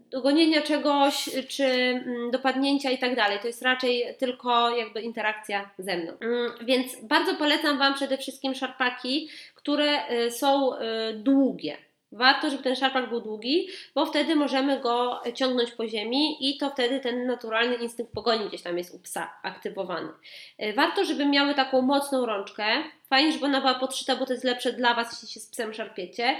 [0.09, 3.39] do gonienia czegoś, czy mm, dopadnięcia i tak dalej.
[3.39, 6.13] To jest raczej tylko jakby interakcja ze mną.
[6.19, 10.71] Mm, więc bardzo polecam Wam przede wszystkim szarpaki, które są
[11.13, 11.77] długie.
[12.11, 16.69] Warto, żeby ten szarpak był długi, bo wtedy możemy go ciągnąć po ziemi i to
[16.69, 20.09] wtedy ten naturalny instynkt pogoni gdzieś tam jest u psa aktywowany.
[20.63, 22.65] Y, warto, żeby miały taką mocną rączkę.
[23.09, 25.73] Fajnie, żeby ona była podszyta, bo to jest lepsze dla Was, jeśli się z psem
[25.73, 26.35] szarpiecie.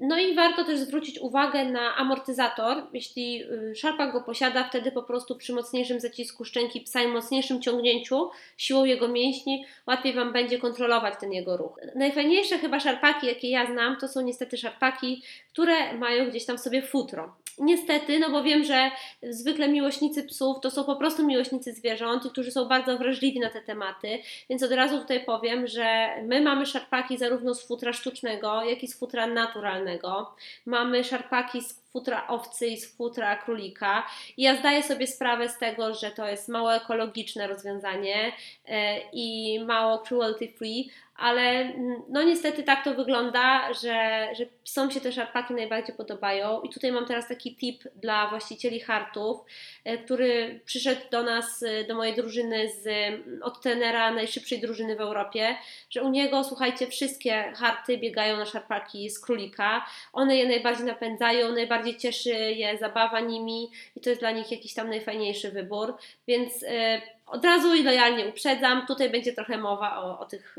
[0.00, 2.86] No i warto też zwrócić uwagę na amortyzator.
[2.92, 7.62] Jeśli y, szarpak go posiada, wtedy po prostu przy mocniejszym zacisku szczęki psa i mocniejszym
[7.62, 11.80] ciągnięciu siłą jego mięśni łatwiej Wam będzie kontrolować ten jego ruch.
[11.94, 16.82] Najfajniejsze chyba szarpaki, jakie ja znam, to są niestety szarpaki, które mają gdzieś tam sobie
[16.82, 17.34] futro.
[17.60, 18.90] Niestety, no bo wiem, że
[19.22, 23.62] zwykle miłośnicy psów to są po prostu miłośnicy zwierząt, którzy są bardzo wrażliwi na te
[23.62, 24.18] tematy,
[24.50, 28.88] więc od razu tutaj powiem, że my mamy szarpaki zarówno z futra sztucznego, jak i
[28.88, 30.34] z futra naturalnego.
[30.66, 34.06] Mamy szarpaki z futra owcy i z futra królika.
[34.36, 38.32] I ja zdaję sobie sprawę z tego, że to jest mało ekologiczne rozwiązanie
[38.68, 44.90] e, i mało cruelty free, ale mm, no niestety tak to wygląda, że, że psom
[44.90, 46.60] się te szarpaki najbardziej podobają.
[46.62, 49.40] I tutaj mam teraz taki tip dla właścicieli hartów,
[49.84, 54.96] e, który przyszedł do nas, e, do mojej drużyny z, mm, od tenera najszybszej drużyny
[54.96, 55.56] w Europie,
[55.90, 59.86] że u niego, słuchajcie, wszystkie harty biegają na szarpaki z królika.
[60.12, 64.74] One je najbardziej napędzają, najbardziej cieszy je zabawa nimi i to jest dla nich jakiś
[64.74, 70.18] tam najfajniejszy wybór, więc e, od razu i lojalnie uprzedzam, tutaj będzie trochę mowa o,
[70.18, 70.56] o tych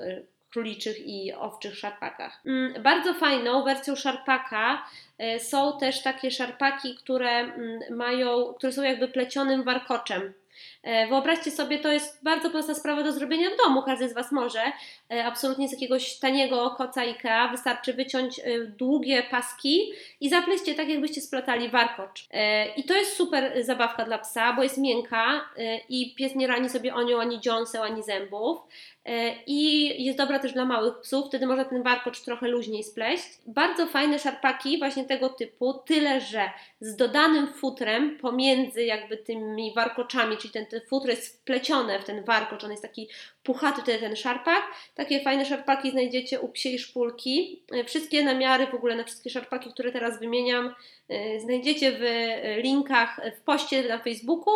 [0.51, 2.41] króliczych i owczych szarpakach.
[2.45, 4.85] Mm, bardzo fajną wersją szarpaka
[5.17, 10.33] e, są też takie szarpaki, które mm, mają, które są jakby plecionym warkoczem.
[10.83, 14.31] E, wyobraźcie sobie, to jest bardzo prosta sprawa do zrobienia w domu, każdy z Was
[14.31, 14.61] może.
[15.11, 18.41] E, absolutnie z jakiegoś taniego koca IKEA wystarczy wyciąć
[18.77, 19.91] długie paski
[20.21, 22.27] i zapleście tak, jakbyście splatali warkocz.
[22.77, 25.49] I to jest super zabawka dla psa, bo jest miękka
[25.89, 28.59] i pies nie rani sobie o nią ani dziąseł, ani zębów.
[29.05, 33.23] E, i jest dobra też dla małych psów, wtedy można ten warkocz trochę luźniej spleść.
[33.47, 40.37] Bardzo fajne szarpaki właśnie tego typu, tyle że z dodanym futrem pomiędzy jakby tymi warkoczami,
[40.37, 43.09] czyli ten, ten futro jest wplecione w ten warkocz, on jest taki
[43.43, 44.63] puchaty ten szarpak.
[44.95, 47.63] Takie fajne szarpaki znajdziecie u psiej szpulki.
[47.71, 50.75] E, wszystkie namiary w ogóle na wszystkie szarpaki, które teraz wymieniam,
[51.09, 52.03] e, znajdziecie w
[52.63, 54.53] linkach w poście na Facebooku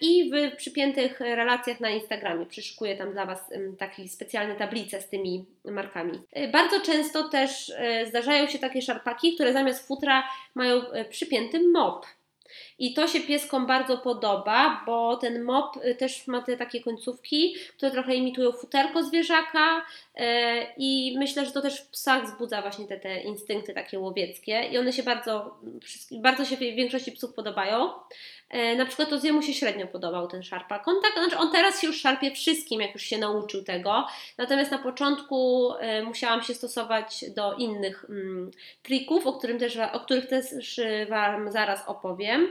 [0.00, 2.46] i w przypiętych relacjach na Instagramie.
[2.46, 6.20] Przyszykuję tam dla Was takie specjalne tablice z tymi markami.
[6.32, 11.60] E, bardzo często też e, zdarzają się takie szarpaki, które zamiast futra mają e, przypięty
[11.68, 12.06] mop.
[12.78, 17.90] I to się pieskom bardzo podoba, bo ten mop też ma te takie końcówki, które
[17.90, 19.86] trochę imitują futerko zwierzaka
[20.76, 24.78] i myślę, że to też w psach wzbudza właśnie te, te instynkty takie łowieckie i
[24.78, 25.58] one się bardzo,
[26.12, 27.90] bardzo się w większości psów podobają.
[28.50, 30.88] E, na przykład to jemu się średnio podobał ten szarpak.
[30.88, 34.06] On, tak, znaczy on teraz się już szarpie wszystkim, jak już się nauczył tego.
[34.38, 38.50] Natomiast na początku e, musiałam się stosować do innych mm,
[38.82, 42.48] trików, o, którym też, o których też Wam zaraz opowiem.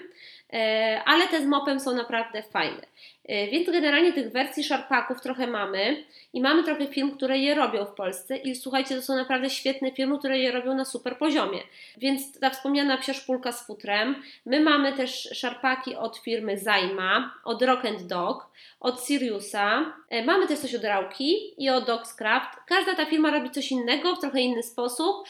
[0.54, 2.88] E, ale te z mopem są naprawdę fajne.
[3.28, 7.86] E, więc generalnie tych wersji szarpaków trochę mamy i mamy trochę firm, które je robią
[7.86, 11.60] w Polsce i słuchajcie, to są naprawdę świetne firmy, które je robią na super poziomie.
[11.98, 14.16] Więc ta wspomniana psia szpulka z futrem.
[14.46, 19.94] My mamy też szarpaki od firmy Zajma, od Rock Dog, od Siriusa.
[20.10, 22.60] E, mamy też coś od Rauki i od Dogscraft.
[22.68, 25.28] Każda ta firma robi coś innego, w trochę inny sposób.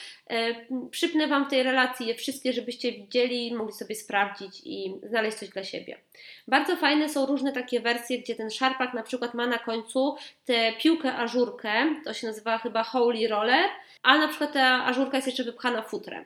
[0.90, 5.48] Przypnę Wam w tej relacji je wszystkie, żebyście widzieli, mogli sobie sprawdzić i znaleźć coś
[5.48, 5.98] dla siebie.
[6.48, 7.87] Bardzo fajne są różne takie wersje,
[8.22, 11.72] gdzie ten szarpak na przykład ma na końcu tę piłkę ażurkę,
[12.04, 13.70] to się nazywa chyba Holy Roller,
[14.02, 16.24] a na przykład ta ażurka jest jeszcze wypchana futrem.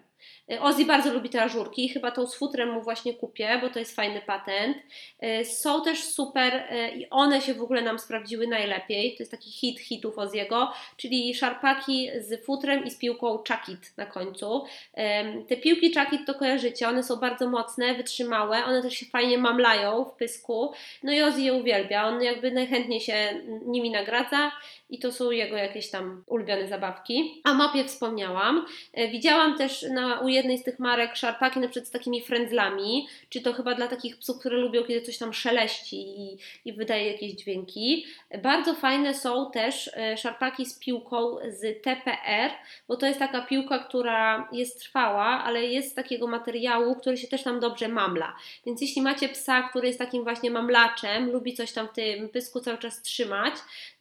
[0.51, 3.79] Y, Ozzy bardzo lubi te ażurki, chyba tą z futrem mu właśnie kupię, bo to
[3.79, 4.77] jest fajny patent.
[5.41, 9.15] Y, są też super y, i one się w ogóle nam sprawdziły najlepiej.
[9.17, 14.07] To jest taki hit hitów Oziego, czyli szarpaki z futrem i z piłką Chuckit na
[14.07, 14.65] końcu.
[15.49, 20.05] Te piłki Chuckit to kojarzycie, one są bardzo mocne, wytrzymałe, one też się fajnie mamlają
[20.05, 20.73] w pysku.
[21.03, 24.53] No i Ozzy je uwielbia, on jakby najchętniej się nimi nagradza
[24.93, 27.41] i to są jego jakieś tam ulubione zabawki.
[27.45, 28.67] A mapie wspomniałam.
[29.11, 33.41] Widziałam też na, u jednej z tych marek szarpaki na przykład z takimi frędzlami, czy
[33.41, 37.33] to chyba dla takich psów, które lubią, kiedy coś tam szeleści i, i wydaje jakieś
[37.33, 38.07] dźwięki.
[38.43, 42.51] Bardzo fajne są też e, szarpaki z piłką z TPR,
[42.89, 47.29] bo to jest taka piłka, która jest trwała, ale jest z takiego materiału, który się
[47.29, 48.37] też tam dobrze mamla.
[48.67, 52.61] Więc jeśli macie psa, który jest takim właśnie mamlaczem, lubi coś tam w tym pysku
[52.61, 53.55] cały czas trzymać,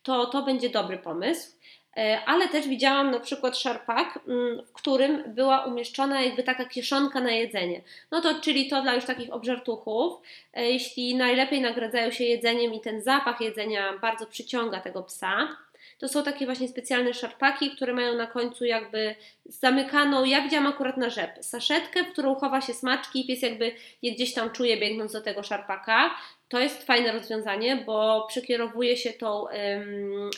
[0.04, 1.62] to to będzie dobry pomysł.
[1.98, 7.22] E, ale też widziałam na przykład szarpak, mm, w którym była umieszczona jakby taka kieszonka
[7.22, 7.82] na jedzenie.
[8.12, 10.22] No to czyli to dla już takich obżartuchów.
[10.54, 15.58] E, jeśli najlepiej nagradzają się jedzeniem i ten zapach jedzenia bardzo przyciąga tego psa,
[16.02, 20.98] to są takie właśnie specjalne szarpaki, które mają na końcu jakby zamykaną, ja widziałam akurat
[20.98, 24.78] na rzep, saszetkę, w którą chowa się smaczki i pies jakby je gdzieś tam czuje
[24.78, 26.16] biegnąc do tego szarpaka.
[26.52, 29.48] To jest fajne rozwiązanie, bo przekierowuje się tą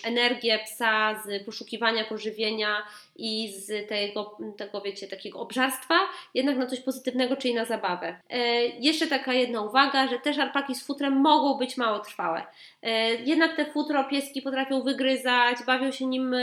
[0.03, 2.77] energię psa z poszukiwania pożywienia
[3.15, 5.95] i z tego, tego, wiecie, takiego obżarstwa,
[6.33, 8.19] jednak na coś pozytywnego, czyli na zabawę.
[8.29, 12.43] E, jeszcze taka jedna uwaga, że te szarpaki z futrem mogą być mało trwałe.
[12.81, 16.33] E, jednak te futro pieski potrafią wygryzać, bawią się nim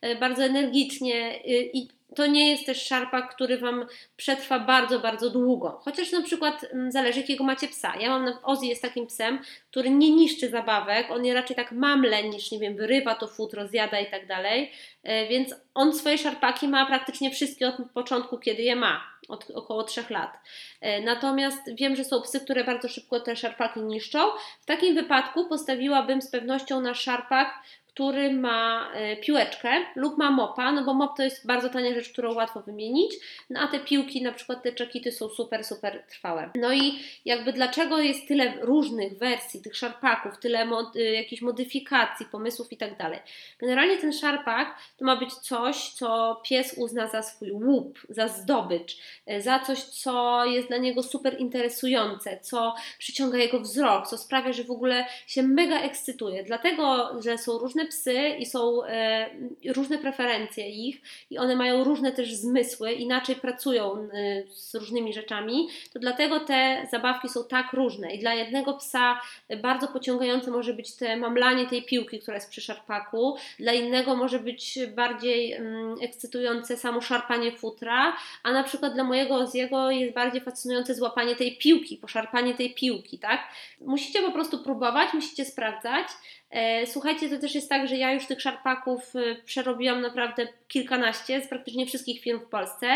[0.00, 1.40] e, bardzo energicznie
[1.72, 5.80] i to nie jest też szarpak, który Wam przetrwa bardzo, bardzo długo.
[5.84, 7.92] Chociaż na przykład mm, zależy, jakiego macie psa.
[8.00, 9.38] Ja mam, Ozzy jest takim psem,
[9.70, 13.68] który nie niszczy zabawek, on je raczej tak mamle niż, nie wiem, wyrywa to futro,
[13.68, 14.72] zjada i tak dalej.
[15.02, 19.82] E, więc on swoje szarpaki ma praktycznie wszystkie od początku, kiedy je ma, od około
[19.82, 20.38] 3 lat.
[20.80, 24.18] E, natomiast wiem, że są psy, które bardzo szybko te szarpaki niszczą.
[24.60, 27.54] W takim wypadku postawiłabym z pewnością na szarpak,
[27.98, 32.08] który ma e, piłeczkę lub ma mopa, no bo mop to jest bardzo tania rzecz,
[32.12, 33.14] którą łatwo wymienić,
[33.50, 36.50] no a te piłki, na przykład te czekity są super, super trwałe.
[36.54, 42.26] No i jakby dlaczego jest tyle różnych wersji tych szarpaków, tyle mod, y, jakichś modyfikacji,
[42.26, 43.18] pomysłów i tak dalej.
[43.58, 48.98] Generalnie ten szarpak to ma być coś, co pies uzna za swój łup, za zdobycz,
[49.26, 54.52] e, za coś, co jest dla niego super interesujące, co przyciąga jego wzrok, co sprawia,
[54.52, 56.44] że w ogóle się mega ekscytuje.
[56.44, 59.30] Dlatego, że są różne psy i są e,
[59.74, 64.08] różne preferencje ich i one mają różne też zmysły, inaczej pracują e,
[64.50, 68.14] z różnymi rzeczami, to dlatego te zabawki są tak różne.
[68.14, 69.20] I dla jednego psa
[69.62, 74.38] bardzo pociągające może być te mamlanie tej piłki, która jest przy szarpaku, dla innego może
[74.38, 80.14] być bardziej mm, ekscytujące samo szarpanie futra, a na przykład dla mojego z jego jest
[80.14, 83.40] bardziej fascynujące złapanie tej piłki, poszarpanie tej piłki, tak?
[83.80, 86.06] Musicie po prostu próbować, musicie sprawdzać,
[86.37, 86.37] E,
[86.86, 91.48] słuchajcie, to też jest tak, że ja już tych szarpaków e, przerobiłam naprawdę kilkanaście z
[91.48, 92.86] praktycznie wszystkich firm w Polsce,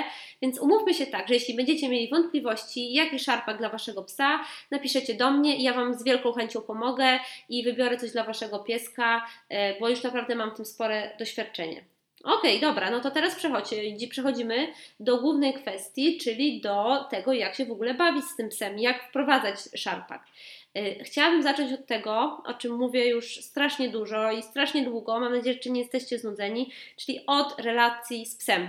[0.43, 5.15] więc umówmy się tak, że jeśli będziecie mieli wątpliwości, jaki szarpak dla Waszego psa, napiszecie
[5.15, 9.27] do mnie i ja Wam z wielką chęcią pomogę i wybiorę coś dla Waszego pieska,
[9.49, 11.85] e, bo już naprawdę mam w tym spore doświadczenie.
[12.25, 13.37] Okej, okay, dobra, no to teraz
[14.11, 14.69] przechodzimy
[15.01, 19.09] do głównej kwestii, czyli do tego, jak się w ogóle bawić z tym psem, jak
[19.09, 20.25] wprowadzać szarpak.
[20.79, 25.33] Y, chciałabym zacząć od tego, o czym mówię już strasznie dużo i strasznie długo, mam
[25.33, 28.69] nadzieję, że nie jesteście znudzeni, czyli od relacji z psem.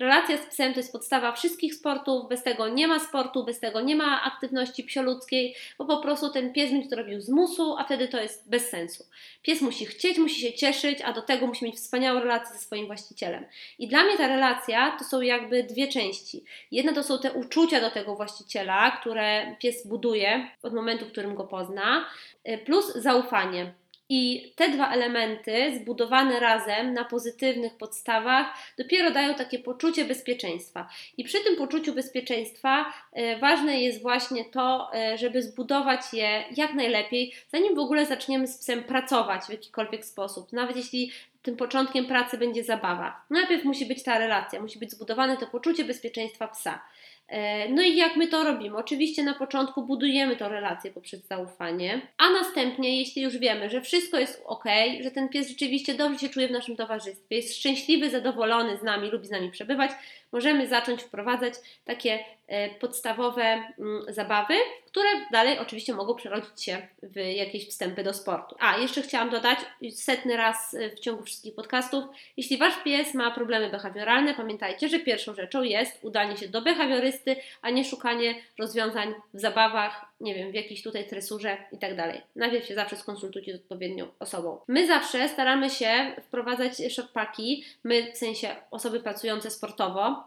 [0.00, 3.80] Relacja z psem to jest podstawa wszystkich sportów, bez tego nie ma sportu, bez tego
[3.80, 7.84] nie ma aktywności psioludzkiej, bo po prostu ten pies będzie to robił z musu, a
[7.84, 9.04] wtedy to jest bez sensu.
[9.42, 12.86] Pies musi chcieć, musi się cieszyć, a do tego musi mieć wspaniałą relację ze swoim
[12.86, 13.44] właścicielem.
[13.78, 16.44] I dla mnie ta relacja to są jakby dwie części.
[16.70, 21.34] Jedna to są te uczucia do tego właściciela, które pies buduje od momentu, w którym
[21.34, 22.06] go pozna,
[22.48, 23.74] y, plus zaufanie.
[24.08, 28.46] I te dwa elementy, zbudowane razem na pozytywnych podstawach,
[28.78, 30.88] dopiero dają takie poczucie bezpieczeństwa.
[31.16, 36.74] I przy tym poczuciu bezpieczeństwa e, ważne jest właśnie to, e, żeby zbudować je jak
[36.74, 40.52] najlepiej, zanim w ogóle zaczniemy z psem pracować w jakikolwiek sposób.
[40.52, 41.12] Nawet jeśli
[41.46, 43.24] tym początkiem pracy będzie zabawa.
[43.30, 46.80] Najpierw musi być ta relacja, musi być zbudowane to poczucie bezpieczeństwa psa.
[47.28, 48.76] E, no i jak my to robimy?
[48.76, 54.18] Oczywiście na początku budujemy tę relację poprzez zaufanie, a następnie, jeśli już wiemy, że wszystko
[54.18, 54.64] jest ok,
[55.02, 59.10] że ten pies rzeczywiście dobrze się czuje w naszym towarzystwie, jest szczęśliwy, zadowolony z nami,
[59.10, 59.90] lubi z nami przebywać,
[60.36, 64.54] możemy zacząć wprowadzać takie e, podstawowe mm, zabawy,
[64.86, 68.56] które dalej oczywiście mogą przerodzić się w jakieś wstępy do sportu.
[68.58, 69.58] A, jeszcze chciałam dodać,
[69.94, 72.04] setny raz e, w ciągu wszystkich podcastów,
[72.36, 77.36] jeśli Wasz pies ma problemy behawioralne, pamiętajcie, że pierwszą rzeczą jest udanie się do behawiorysty,
[77.62, 82.20] a nie szukanie rozwiązań w zabawach, nie wiem, w jakiejś tutaj tresurze i tak dalej.
[82.36, 84.60] Najpierw się zawsze skonsultujcie z odpowiednią osobą.
[84.68, 90.25] My zawsze staramy się wprowadzać szopaki, my w sensie osoby pracujące sportowo,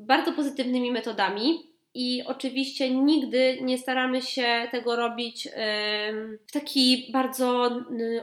[0.00, 5.48] bardzo pozytywnymi metodami i oczywiście nigdy nie staramy się tego robić
[6.46, 7.70] w taki bardzo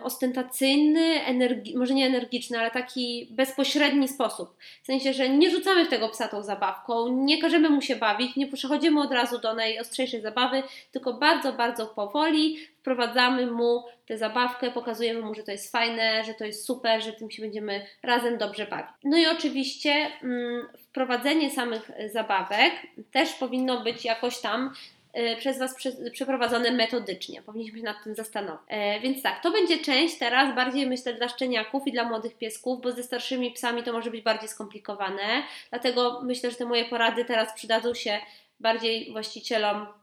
[0.04, 4.58] ostentacyjny, energi- może nie energiczny, ale taki bezpośredni sposób.
[4.84, 8.36] W sensie, że nie rzucamy w tego psa tą zabawką, nie każemy mu się bawić,
[8.36, 14.72] nie przechodzimy od razu do najostrzejszej zabawy, tylko bardzo, bardzo powoli wprowadzamy mu tę zabawkę,
[14.72, 18.38] pokazujemy mu, że to jest fajne, że to jest super, że tym się będziemy razem
[18.38, 18.92] dobrze bawić.
[19.04, 19.92] No i oczywiście
[20.24, 22.74] mm, wprowadzenie samych zabawek
[23.12, 24.74] też powinno być jakoś tam
[25.14, 27.42] e, przez Was prze, przeprowadzone metodycznie.
[27.42, 28.62] Powinniśmy się nad tym zastanowić.
[28.68, 32.82] E, więc tak, to będzie część teraz bardziej myślę dla szczeniaków i dla młodych piesków,
[32.82, 35.44] bo ze starszymi psami to może być bardziej skomplikowane.
[35.70, 38.20] Dlatego myślę, że te moje porady teraz przydadzą się
[38.60, 39.88] bardziej właścicielom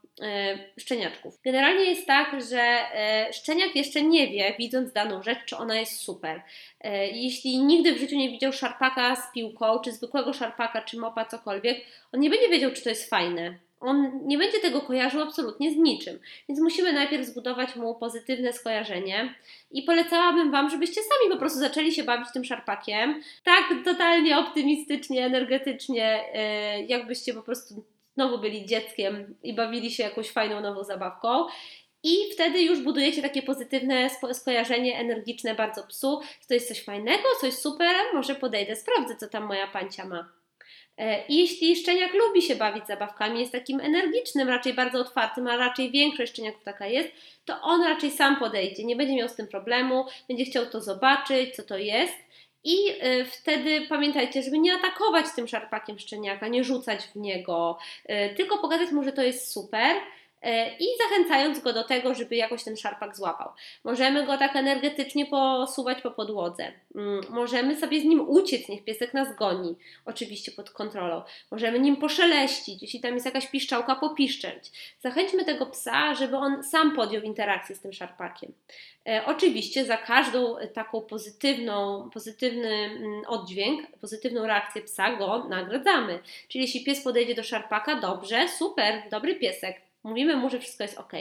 [0.77, 1.41] szczeniaczków.
[1.45, 5.99] Generalnie jest tak, że e, szczeniak jeszcze nie wie, widząc daną rzecz, czy ona jest
[5.99, 6.41] super.
[6.81, 11.25] E, jeśli nigdy w życiu nie widział szarpaka z piłką, czy zwykłego szarpaka, czy mopa,
[11.25, 11.77] cokolwiek,
[12.13, 13.55] on nie będzie wiedział, czy to jest fajne.
[13.79, 16.19] On nie będzie tego kojarzył absolutnie z niczym.
[16.49, 19.35] Więc musimy najpierw zbudować mu pozytywne skojarzenie.
[19.71, 23.21] I polecałabym Wam, żebyście sami po prostu zaczęli się bawić tym szarpakiem.
[23.43, 26.23] Tak totalnie optymistycznie, energetycznie,
[26.87, 27.83] jakbyście po prostu
[28.13, 31.45] znowu byli dzieckiem i bawili się jakąś fajną nową zabawką.
[32.03, 37.53] I wtedy już budujecie takie pozytywne skojarzenie energiczne bardzo psu, to jest coś fajnego, coś
[37.53, 40.29] super, może podejdę, sprawdzę, co tam moja pancia ma.
[40.97, 45.57] E, I jeśli szczeniak lubi się bawić zabawkami, jest takim energicznym, raczej bardzo otwartym, a
[45.57, 47.09] raczej większość szczeniaków taka jest,
[47.45, 51.55] to on raczej sam podejdzie, nie będzie miał z tym problemu, będzie chciał to zobaczyć,
[51.55, 52.13] co to jest
[52.63, 57.77] i y, wtedy pamiętajcie, żeby nie atakować tym szarpakiem szczeniaka, nie rzucać w niego,
[58.09, 59.95] y, tylko pokazać mu, że to jest super
[60.79, 63.49] i zachęcając go do tego, żeby jakoś ten szarpak złapał.
[63.83, 66.71] Możemy go tak energetycznie posuwać po podłodze.
[66.95, 69.75] Mm, możemy sobie z nim uciec, niech piesek nas goni,
[70.05, 71.21] oczywiście pod kontrolą.
[71.51, 74.95] Możemy nim poszeleścić, jeśli tam jest jakaś piszczałka, popiszczeć.
[74.99, 78.53] Zachęćmy tego psa, żeby on sam podjął interakcję z tym szarpakiem.
[79.07, 86.19] E, oczywiście za każdą taką pozytywną, pozytywny mm, oddźwięk, pozytywną reakcję psa go nagradzamy.
[86.47, 90.97] Czyli jeśli pies podejdzie do szarpaka, dobrze, super, dobry piesek, Mówimy mu, że wszystko jest
[90.97, 91.13] ok.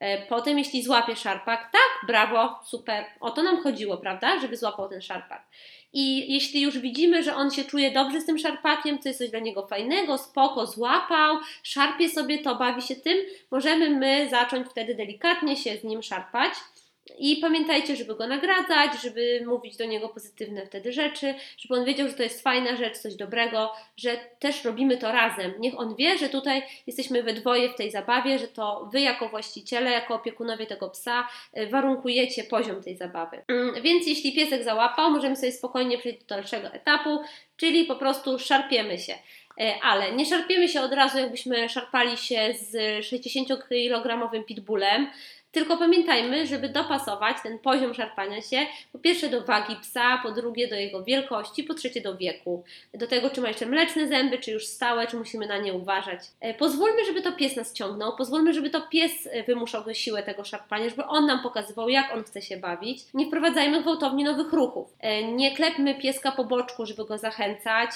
[0.00, 4.88] E, potem, jeśli złapie szarpak, tak, brawo, super, o to nam chodziło, prawda, żeby złapał
[4.88, 5.46] ten szarpak.
[5.92, 9.30] I jeśli już widzimy, że on się czuje dobrze z tym szarpakiem, to jest coś
[9.30, 13.18] dla niego fajnego, spoko, złapał, szarpie sobie to, bawi się tym,
[13.50, 16.52] możemy my zacząć wtedy delikatnie się z nim szarpać
[17.18, 22.08] i pamiętajcie, żeby go nagradzać, żeby mówić do niego pozytywne wtedy rzeczy, żeby on wiedział,
[22.08, 25.52] że to jest fajna rzecz, coś dobrego, że też robimy to razem.
[25.58, 29.28] Niech on wie, że tutaj jesteśmy we dwoje w tej zabawie, że to wy jako
[29.28, 33.44] właściciele, jako opiekunowie tego psa e, warunkujecie poziom tej zabawy.
[33.48, 37.20] Mm, więc jeśli piesek załapał, możemy sobie spokojnie przejść do dalszego etapu,
[37.56, 39.14] czyli po prostu szarpiemy się
[39.60, 42.74] e, ale nie szarpiemy się od razu, jakbyśmy szarpali się z
[43.06, 45.10] 60-kilogramowym pitbullem,
[45.52, 50.68] tylko pamiętajmy, żeby dopasować ten poziom szarpania się po pierwsze do wagi psa, po drugie
[50.68, 52.64] do jego wielkości, po trzecie do wieku.
[52.94, 56.20] Do tego, czy ma jeszcze mleczne zęby, czy już stałe, czy musimy na nie uważać.
[56.40, 60.44] E, pozwólmy, żeby to pies nas ciągnął, pozwólmy, żeby to pies e, wymuszał siłę tego
[60.44, 63.04] szarpania, żeby on nam pokazywał, jak on chce się bawić.
[63.14, 64.94] Nie wprowadzajmy gwałtownie nowych ruchów.
[65.00, 67.90] E, nie klepmy pieska po boczku, żeby go zachęcać.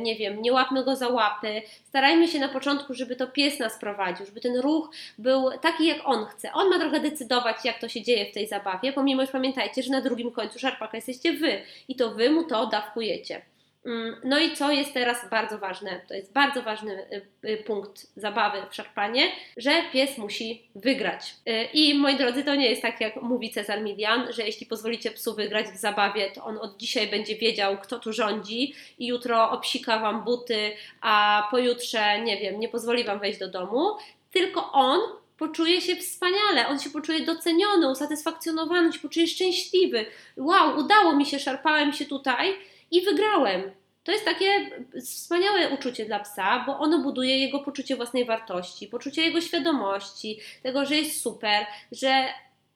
[0.00, 1.62] Nie wiem, nie łapmy go za łapy.
[1.84, 5.98] Starajmy się na początku, żeby to pies nas prowadził, żeby ten ruch był taki, jak
[6.04, 6.52] on chce.
[6.52, 9.90] On ma trochę decydować, jak to się dzieje w tej zabawie, pomimo, że pamiętajcie, że
[9.90, 13.42] na drugim końcu szarpaka jesteście Wy i to Wy mu to dawkujecie.
[13.88, 17.06] Mm, no i co jest teraz bardzo ważne, to jest bardzo ważny
[17.44, 19.22] y, y, punkt zabawy w szarpanie,
[19.56, 21.34] że pies musi wygrać.
[21.48, 25.10] Y, I moi drodzy, to nie jest tak jak mówi Cezar Milian, że jeśli pozwolicie
[25.10, 29.50] psu wygrać w zabawie, to on od dzisiaj będzie wiedział, kto tu rządzi i jutro
[29.50, 33.96] obsika wam buty, a pojutrze, nie wiem, nie pozwoli wam wejść do domu,
[34.30, 35.00] tylko on
[35.38, 40.06] poczuje się wspaniale, on się poczuje doceniony, usatysfakcjonowany, się poczuje szczęśliwy.
[40.36, 42.54] Wow, udało mi się, szarpałem się tutaj
[42.90, 43.62] i wygrałem.
[44.04, 44.70] To jest takie
[45.04, 50.86] wspaniałe uczucie dla psa, bo ono buduje jego poczucie własnej wartości, poczucie jego świadomości, tego,
[50.86, 52.24] że jest super, że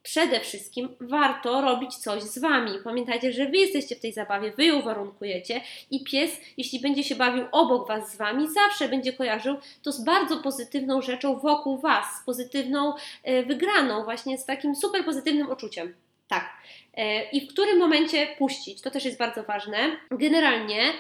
[0.03, 2.71] przede wszystkim warto robić coś z Wami.
[2.85, 7.15] Pamiętajcie, że Wy jesteście w tej zabawie, Wy ją warunkujecie i pies, jeśli będzie się
[7.15, 12.07] bawił obok Was z Wami, zawsze będzie kojarzył to z bardzo pozytywną rzeczą wokół Was,
[12.23, 15.95] z pozytywną e, wygraną, właśnie z takim super pozytywnym uczuciem.
[16.29, 16.51] Tak.
[16.95, 18.81] E, I w którym momencie puścić?
[18.81, 19.77] To też jest bardzo ważne.
[20.11, 20.93] Generalnie,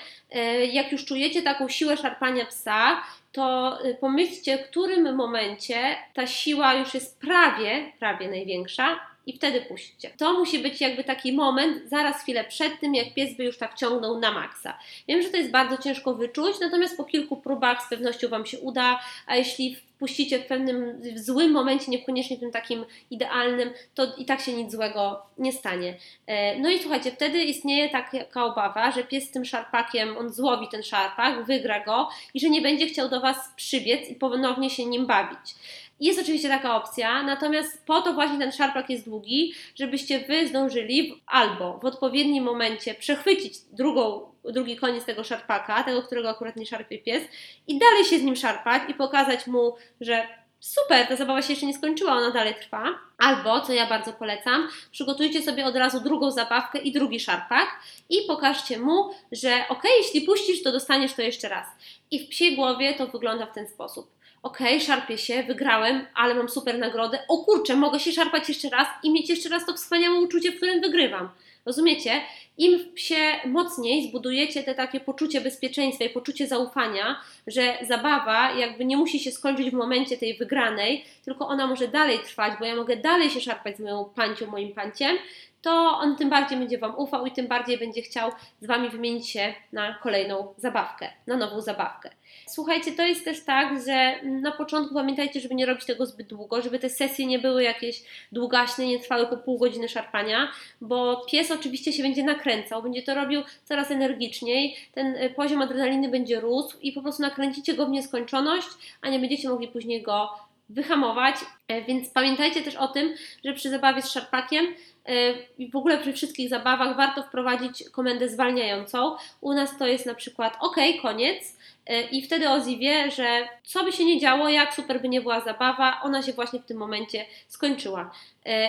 [0.73, 3.03] jak już czujecie taką siłę szarpania psa,
[3.33, 9.61] to y, pomyślcie, w którym momencie ta siła już jest prawie, prawie największa i wtedy
[9.61, 10.11] puśćcie.
[10.17, 13.75] To musi być jakby taki moment, zaraz chwilę przed tym, jak pies by już tak
[13.75, 14.79] ciągnął na maksa.
[15.09, 18.59] Wiem, że to jest bardzo ciężko wyczuć, natomiast po kilku próbach z pewnością Wam się
[18.59, 24.25] uda, a jeśli puścicie w pewnym w złym momencie, niekoniecznie tym takim idealnym, to i
[24.25, 25.95] tak się nic złego nie stanie.
[26.27, 30.69] E, no i słuchajcie, wtedy istnieje taka obawa, że pies z tym szarpakiem, on złowi
[30.69, 34.87] ten szarpak, wygra go i że nie będzie chciał do Was przybiec i ponownie się
[34.87, 35.55] nim bawić.
[36.01, 41.23] Jest oczywiście taka opcja, natomiast po to właśnie ten szarpak jest długi, żebyście Wy zdążyli
[41.27, 46.99] albo w odpowiednim momencie przechwycić drugą, drugi koniec tego szarpaka, tego, którego akurat nie szarpie
[46.99, 47.23] pies,
[47.67, 51.67] i dalej się z nim szarpać i pokazać mu, że super, ta zabawa się jeszcze
[51.67, 52.85] nie skończyła, ona dalej trwa.
[53.19, 57.69] Albo, co ja bardzo polecam, przygotujcie sobie od razu drugą zabawkę i drugi szarpak
[58.09, 61.67] i pokażcie mu, że ok, jeśli puścisz, to dostaniesz to jeszcze raz.
[62.11, 64.11] I w psiej głowie to wygląda w ten sposób.
[64.43, 67.19] Ok, szarpię się, wygrałem, ale mam super nagrodę.
[67.29, 70.57] O kurczę, mogę się szarpać jeszcze raz i mieć jeszcze raz to wspaniałe uczucie, w
[70.57, 71.29] którym wygrywam.
[71.67, 72.21] Rozumiecie?
[72.59, 78.97] Im się mocniej zbudujecie te takie poczucie bezpieczeństwa i poczucie zaufania, że zabawa jakby nie
[78.97, 82.97] musi się skończyć w momencie tej wygranej, tylko ona może dalej trwać, bo ja mogę
[82.97, 85.17] dalej się szarpać z moją pancią, moim panciem,
[85.63, 89.29] to on tym bardziej będzie Wam ufał i tym bardziej będzie chciał z Wami wymienić
[89.29, 92.11] się na kolejną zabawkę, na nową zabawkę.
[92.47, 96.63] Słuchajcie, to jest też tak, że na początku pamiętajcie, żeby nie robić tego zbyt długo,
[96.63, 101.51] żeby te sesje nie były jakieś długaśne, nie trwały po pół godziny szarpania, bo pies
[101.51, 106.79] oczywiście się będzie nakręcał, będzie to robił coraz energiczniej, ten y, poziom adrenaliny będzie rósł
[106.81, 108.69] i po prostu nakręcicie go w nieskończoność,
[109.01, 110.29] a nie będziecie mogli później go
[110.73, 111.37] wyhamować.
[111.69, 113.15] E, więc pamiętajcie też o tym,
[113.45, 114.67] że przy zabawie z szarpakiem
[115.07, 115.13] e,
[115.59, 119.17] i w ogóle przy wszystkich zabawach warto wprowadzić komendę zwalniającą.
[119.41, 121.57] U nas to jest na przykład OK, koniec.
[121.87, 125.21] E, I wtedy Ozzy wie, że co by się nie działo, jak super by nie
[125.21, 128.11] była zabawa, ona się właśnie w tym momencie skończyła.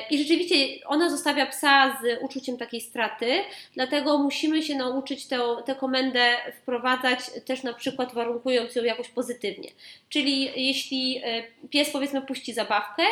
[0.10, 0.56] I rzeczywiście
[0.86, 3.44] ona zostawia psa z uczuciem takiej straty,
[3.74, 9.70] dlatego musimy się nauczyć tę, tę komendę wprowadzać też na przykład warunkując ją jakoś pozytywnie.
[10.10, 11.22] Czyli jeśli
[11.70, 13.04] pies powiedzmy puści zabawkę,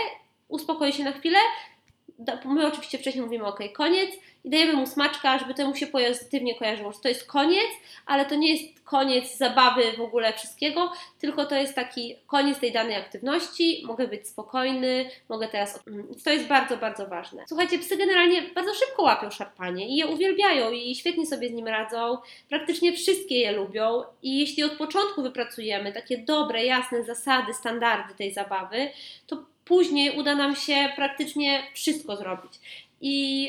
[0.47, 1.39] uspokoi się na chwilę,
[2.45, 4.11] my oczywiście wcześniej mówimy ok, koniec
[4.43, 7.69] i dajemy mu smaczka, żeby to mu się pozytywnie kojarzyło, że to jest koniec,
[8.05, 12.71] ale to nie jest koniec zabawy w ogóle wszystkiego, tylko to jest taki koniec tej
[12.71, 15.79] danej aktywności, mogę być spokojny, mogę teraz...
[16.23, 17.43] To jest bardzo, bardzo ważne.
[17.47, 21.67] Słuchajcie, psy generalnie bardzo szybko łapią szarpanie i je uwielbiają i świetnie sobie z nim
[21.67, 22.17] radzą,
[22.49, 28.33] praktycznie wszystkie je lubią i jeśli od początku wypracujemy takie dobre, jasne zasady, standardy tej
[28.33, 28.89] zabawy,
[29.27, 32.51] to później uda nam się praktycznie wszystko zrobić.
[33.01, 33.47] I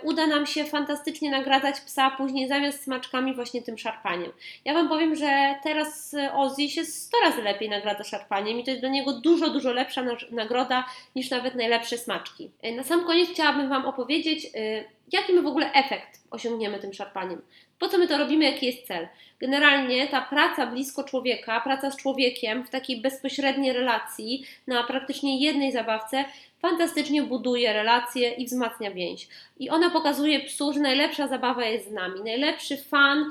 [0.00, 4.32] y, uda nam się fantastycznie nagradzać psa później zamiast smaczkami właśnie tym szarpaniem.
[4.64, 8.82] Ja Wam powiem, że teraz Ozzy się 100 razy lepiej nagradza szarpaniem i to jest
[8.82, 10.84] dla niego dużo, dużo lepsza nagroda
[11.16, 12.50] niż nawet najlepsze smaczki.
[12.66, 16.92] Y, na sam koniec chciałabym Wam opowiedzieć, y, jaki my w ogóle efekt osiągniemy tym
[16.92, 17.42] szarpaniem.
[17.80, 19.08] Po co my to robimy, jaki jest cel?
[19.40, 25.72] Generalnie ta praca blisko człowieka, praca z człowiekiem w takiej bezpośredniej relacji na praktycznie jednej
[25.72, 26.24] zabawce
[26.62, 29.28] fantastycznie buduje relacje i wzmacnia więź.
[29.58, 32.20] I ona pokazuje psu, że najlepsza zabawa jest z nami.
[32.24, 33.30] Najlepszy fan,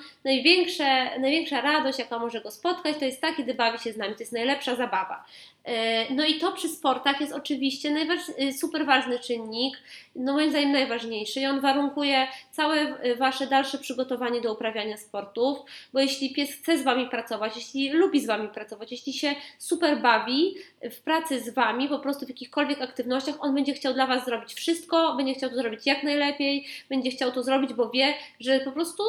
[1.19, 4.13] największa radość, jaka może go spotkać, to jest ta, kiedy bawi się z nami.
[4.13, 5.25] To jest najlepsza zabawa.
[5.65, 9.77] E, no i to przy sportach jest oczywiście najważ- super ważny czynnik,
[10.15, 15.59] no moim zdaniem najważniejszy i on warunkuje całe Wasze dalsze przygotowanie do uprawiania sportów,
[15.93, 20.01] bo jeśli pies chce z Wami pracować, jeśli lubi z Wami pracować, jeśli się super
[20.01, 20.55] bawi
[20.91, 24.53] w pracy z Wami, po prostu w jakichkolwiek aktywnościach, on będzie chciał dla Was zrobić
[24.53, 28.71] wszystko, będzie chciał to zrobić jak najlepiej, będzie chciał to zrobić, bo wie, że po
[28.71, 29.03] prostu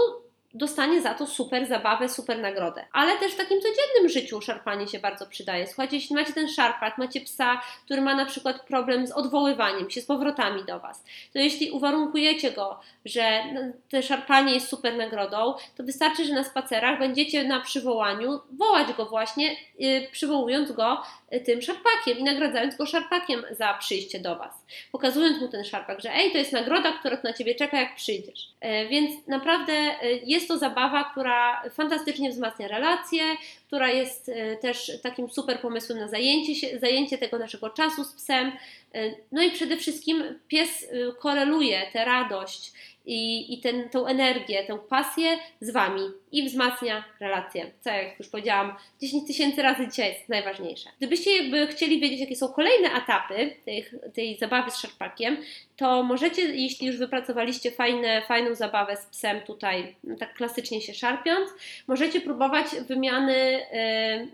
[0.55, 2.85] dostanie za to super zabawę, super nagrodę.
[2.93, 5.67] Ale też w takim codziennym życiu szarpanie się bardzo przydaje.
[5.67, 10.01] Słuchajcie, jeśli macie ten szarpak, macie psa, który ma na przykład problem z odwoływaniem się,
[10.01, 13.43] z powrotami do Was, to jeśli uwarunkujecie go, że
[13.89, 19.07] te szarpanie jest super nagrodą, to wystarczy, że na spacerach będziecie na przywołaniu wołać go
[19.07, 24.65] właśnie, yy, przywołując go yy, tym szarpakiem i nagradzając go szarpakiem za przyjście do Was.
[24.93, 28.49] Pokazując mu ten szarpak, że ej, to jest nagroda, która na Ciebie czeka, jak przyjdziesz.
[28.63, 29.73] Yy, więc naprawdę
[30.05, 33.23] y, jest to zabawa, która fantastycznie wzmacnia relacje,
[33.67, 38.13] która jest y, też takim super pomysłem na zajęcie, się, zajęcie tego naszego czasu z
[38.13, 38.53] psem.
[38.95, 40.87] Y, no i przede wszystkim pies
[41.19, 42.73] koreluje tę radość
[43.07, 43.61] i, i
[44.09, 47.71] energię, tę pasję z Wami i wzmacnia relacje.
[47.81, 50.91] Co jak już powiedziałam, 10 tysięcy razy dzisiaj jest najważniejsze.
[50.99, 55.37] Gdybyście jakby chcieli wiedzieć, jakie są kolejne etapy tej, tej zabawy z szarpakiem,
[55.77, 60.95] to możecie, jeśli już wypracowaliście fajne, fajną zabawę z psem tutaj, no tak klasycznie się
[60.95, 61.51] szarpiąc,
[61.87, 63.61] możecie próbować wymiany,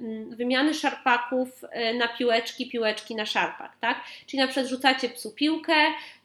[0.01, 4.01] yy, wymiany szarpaków y, na piłeczki, piłeczki na szarpak, tak?
[4.26, 5.74] Czyli na przykład rzucacie psu piłkę,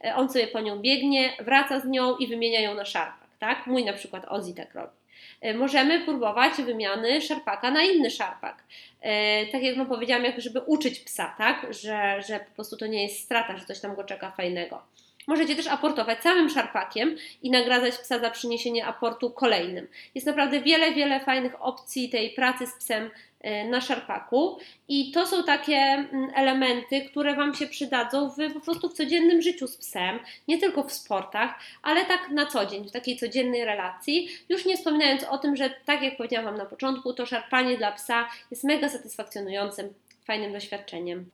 [0.05, 3.67] y, on sobie po nią biegnie, wraca z nią i wymienia ją na szarpak, tak?
[3.67, 5.00] Mój na przykład Ozzy tak robi.
[5.41, 8.63] E, możemy próbować wymiany szarpaka na inny szarpak.
[9.01, 11.67] E, tak jak Wam powiedziałam, jak żeby uczyć psa, tak?
[11.73, 14.83] Że, że po prostu to nie jest strata, że coś tam go czeka fajnego.
[15.27, 19.87] Możecie też aportować całym szarpakiem i nagradzać psa za przyniesienie aportu kolejnym.
[20.15, 23.09] Jest naprawdę wiele, wiele fajnych opcji tej pracy z psem
[23.41, 24.57] E, na szarpaku
[24.87, 29.41] i to są takie mm, elementy, które Wam się przydadzą w, po prostu w codziennym
[29.41, 33.65] życiu z psem, nie tylko w sportach, ale tak na co dzień, w takiej codziennej
[33.65, 37.77] relacji, już nie wspominając o tym, że tak jak powiedziałam Wam na początku, to szarpanie
[37.77, 39.93] dla psa jest mega satysfakcjonującym,
[40.25, 41.29] fajnym doświadczeniem.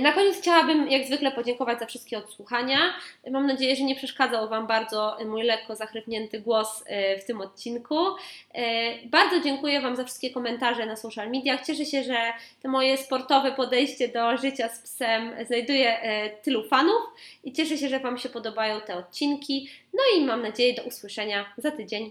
[0.00, 2.78] Na koniec chciałabym jak zwykle podziękować za wszystkie odsłuchania.
[3.30, 7.96] Mam nadzieję, że nie przeszkadzał Wam bardzo mój lekko zachrypnięty głos e, w tym odcinku.
[8.54, 11.66] E, Bardzo dziękuję Wam za wszystkie komentarze na social mediach.
[11.66, 12.32] Cieszę się, że
[12.62, 17.02] to moje sportowe podejście do życia z psem znajduje e, tylu fanów
[17.44, 19.68] i cieszę się, że Wam się podobają te odcinki.
[19.92, 22.02] No i mam nadzieję do usłyszenia za tydzień.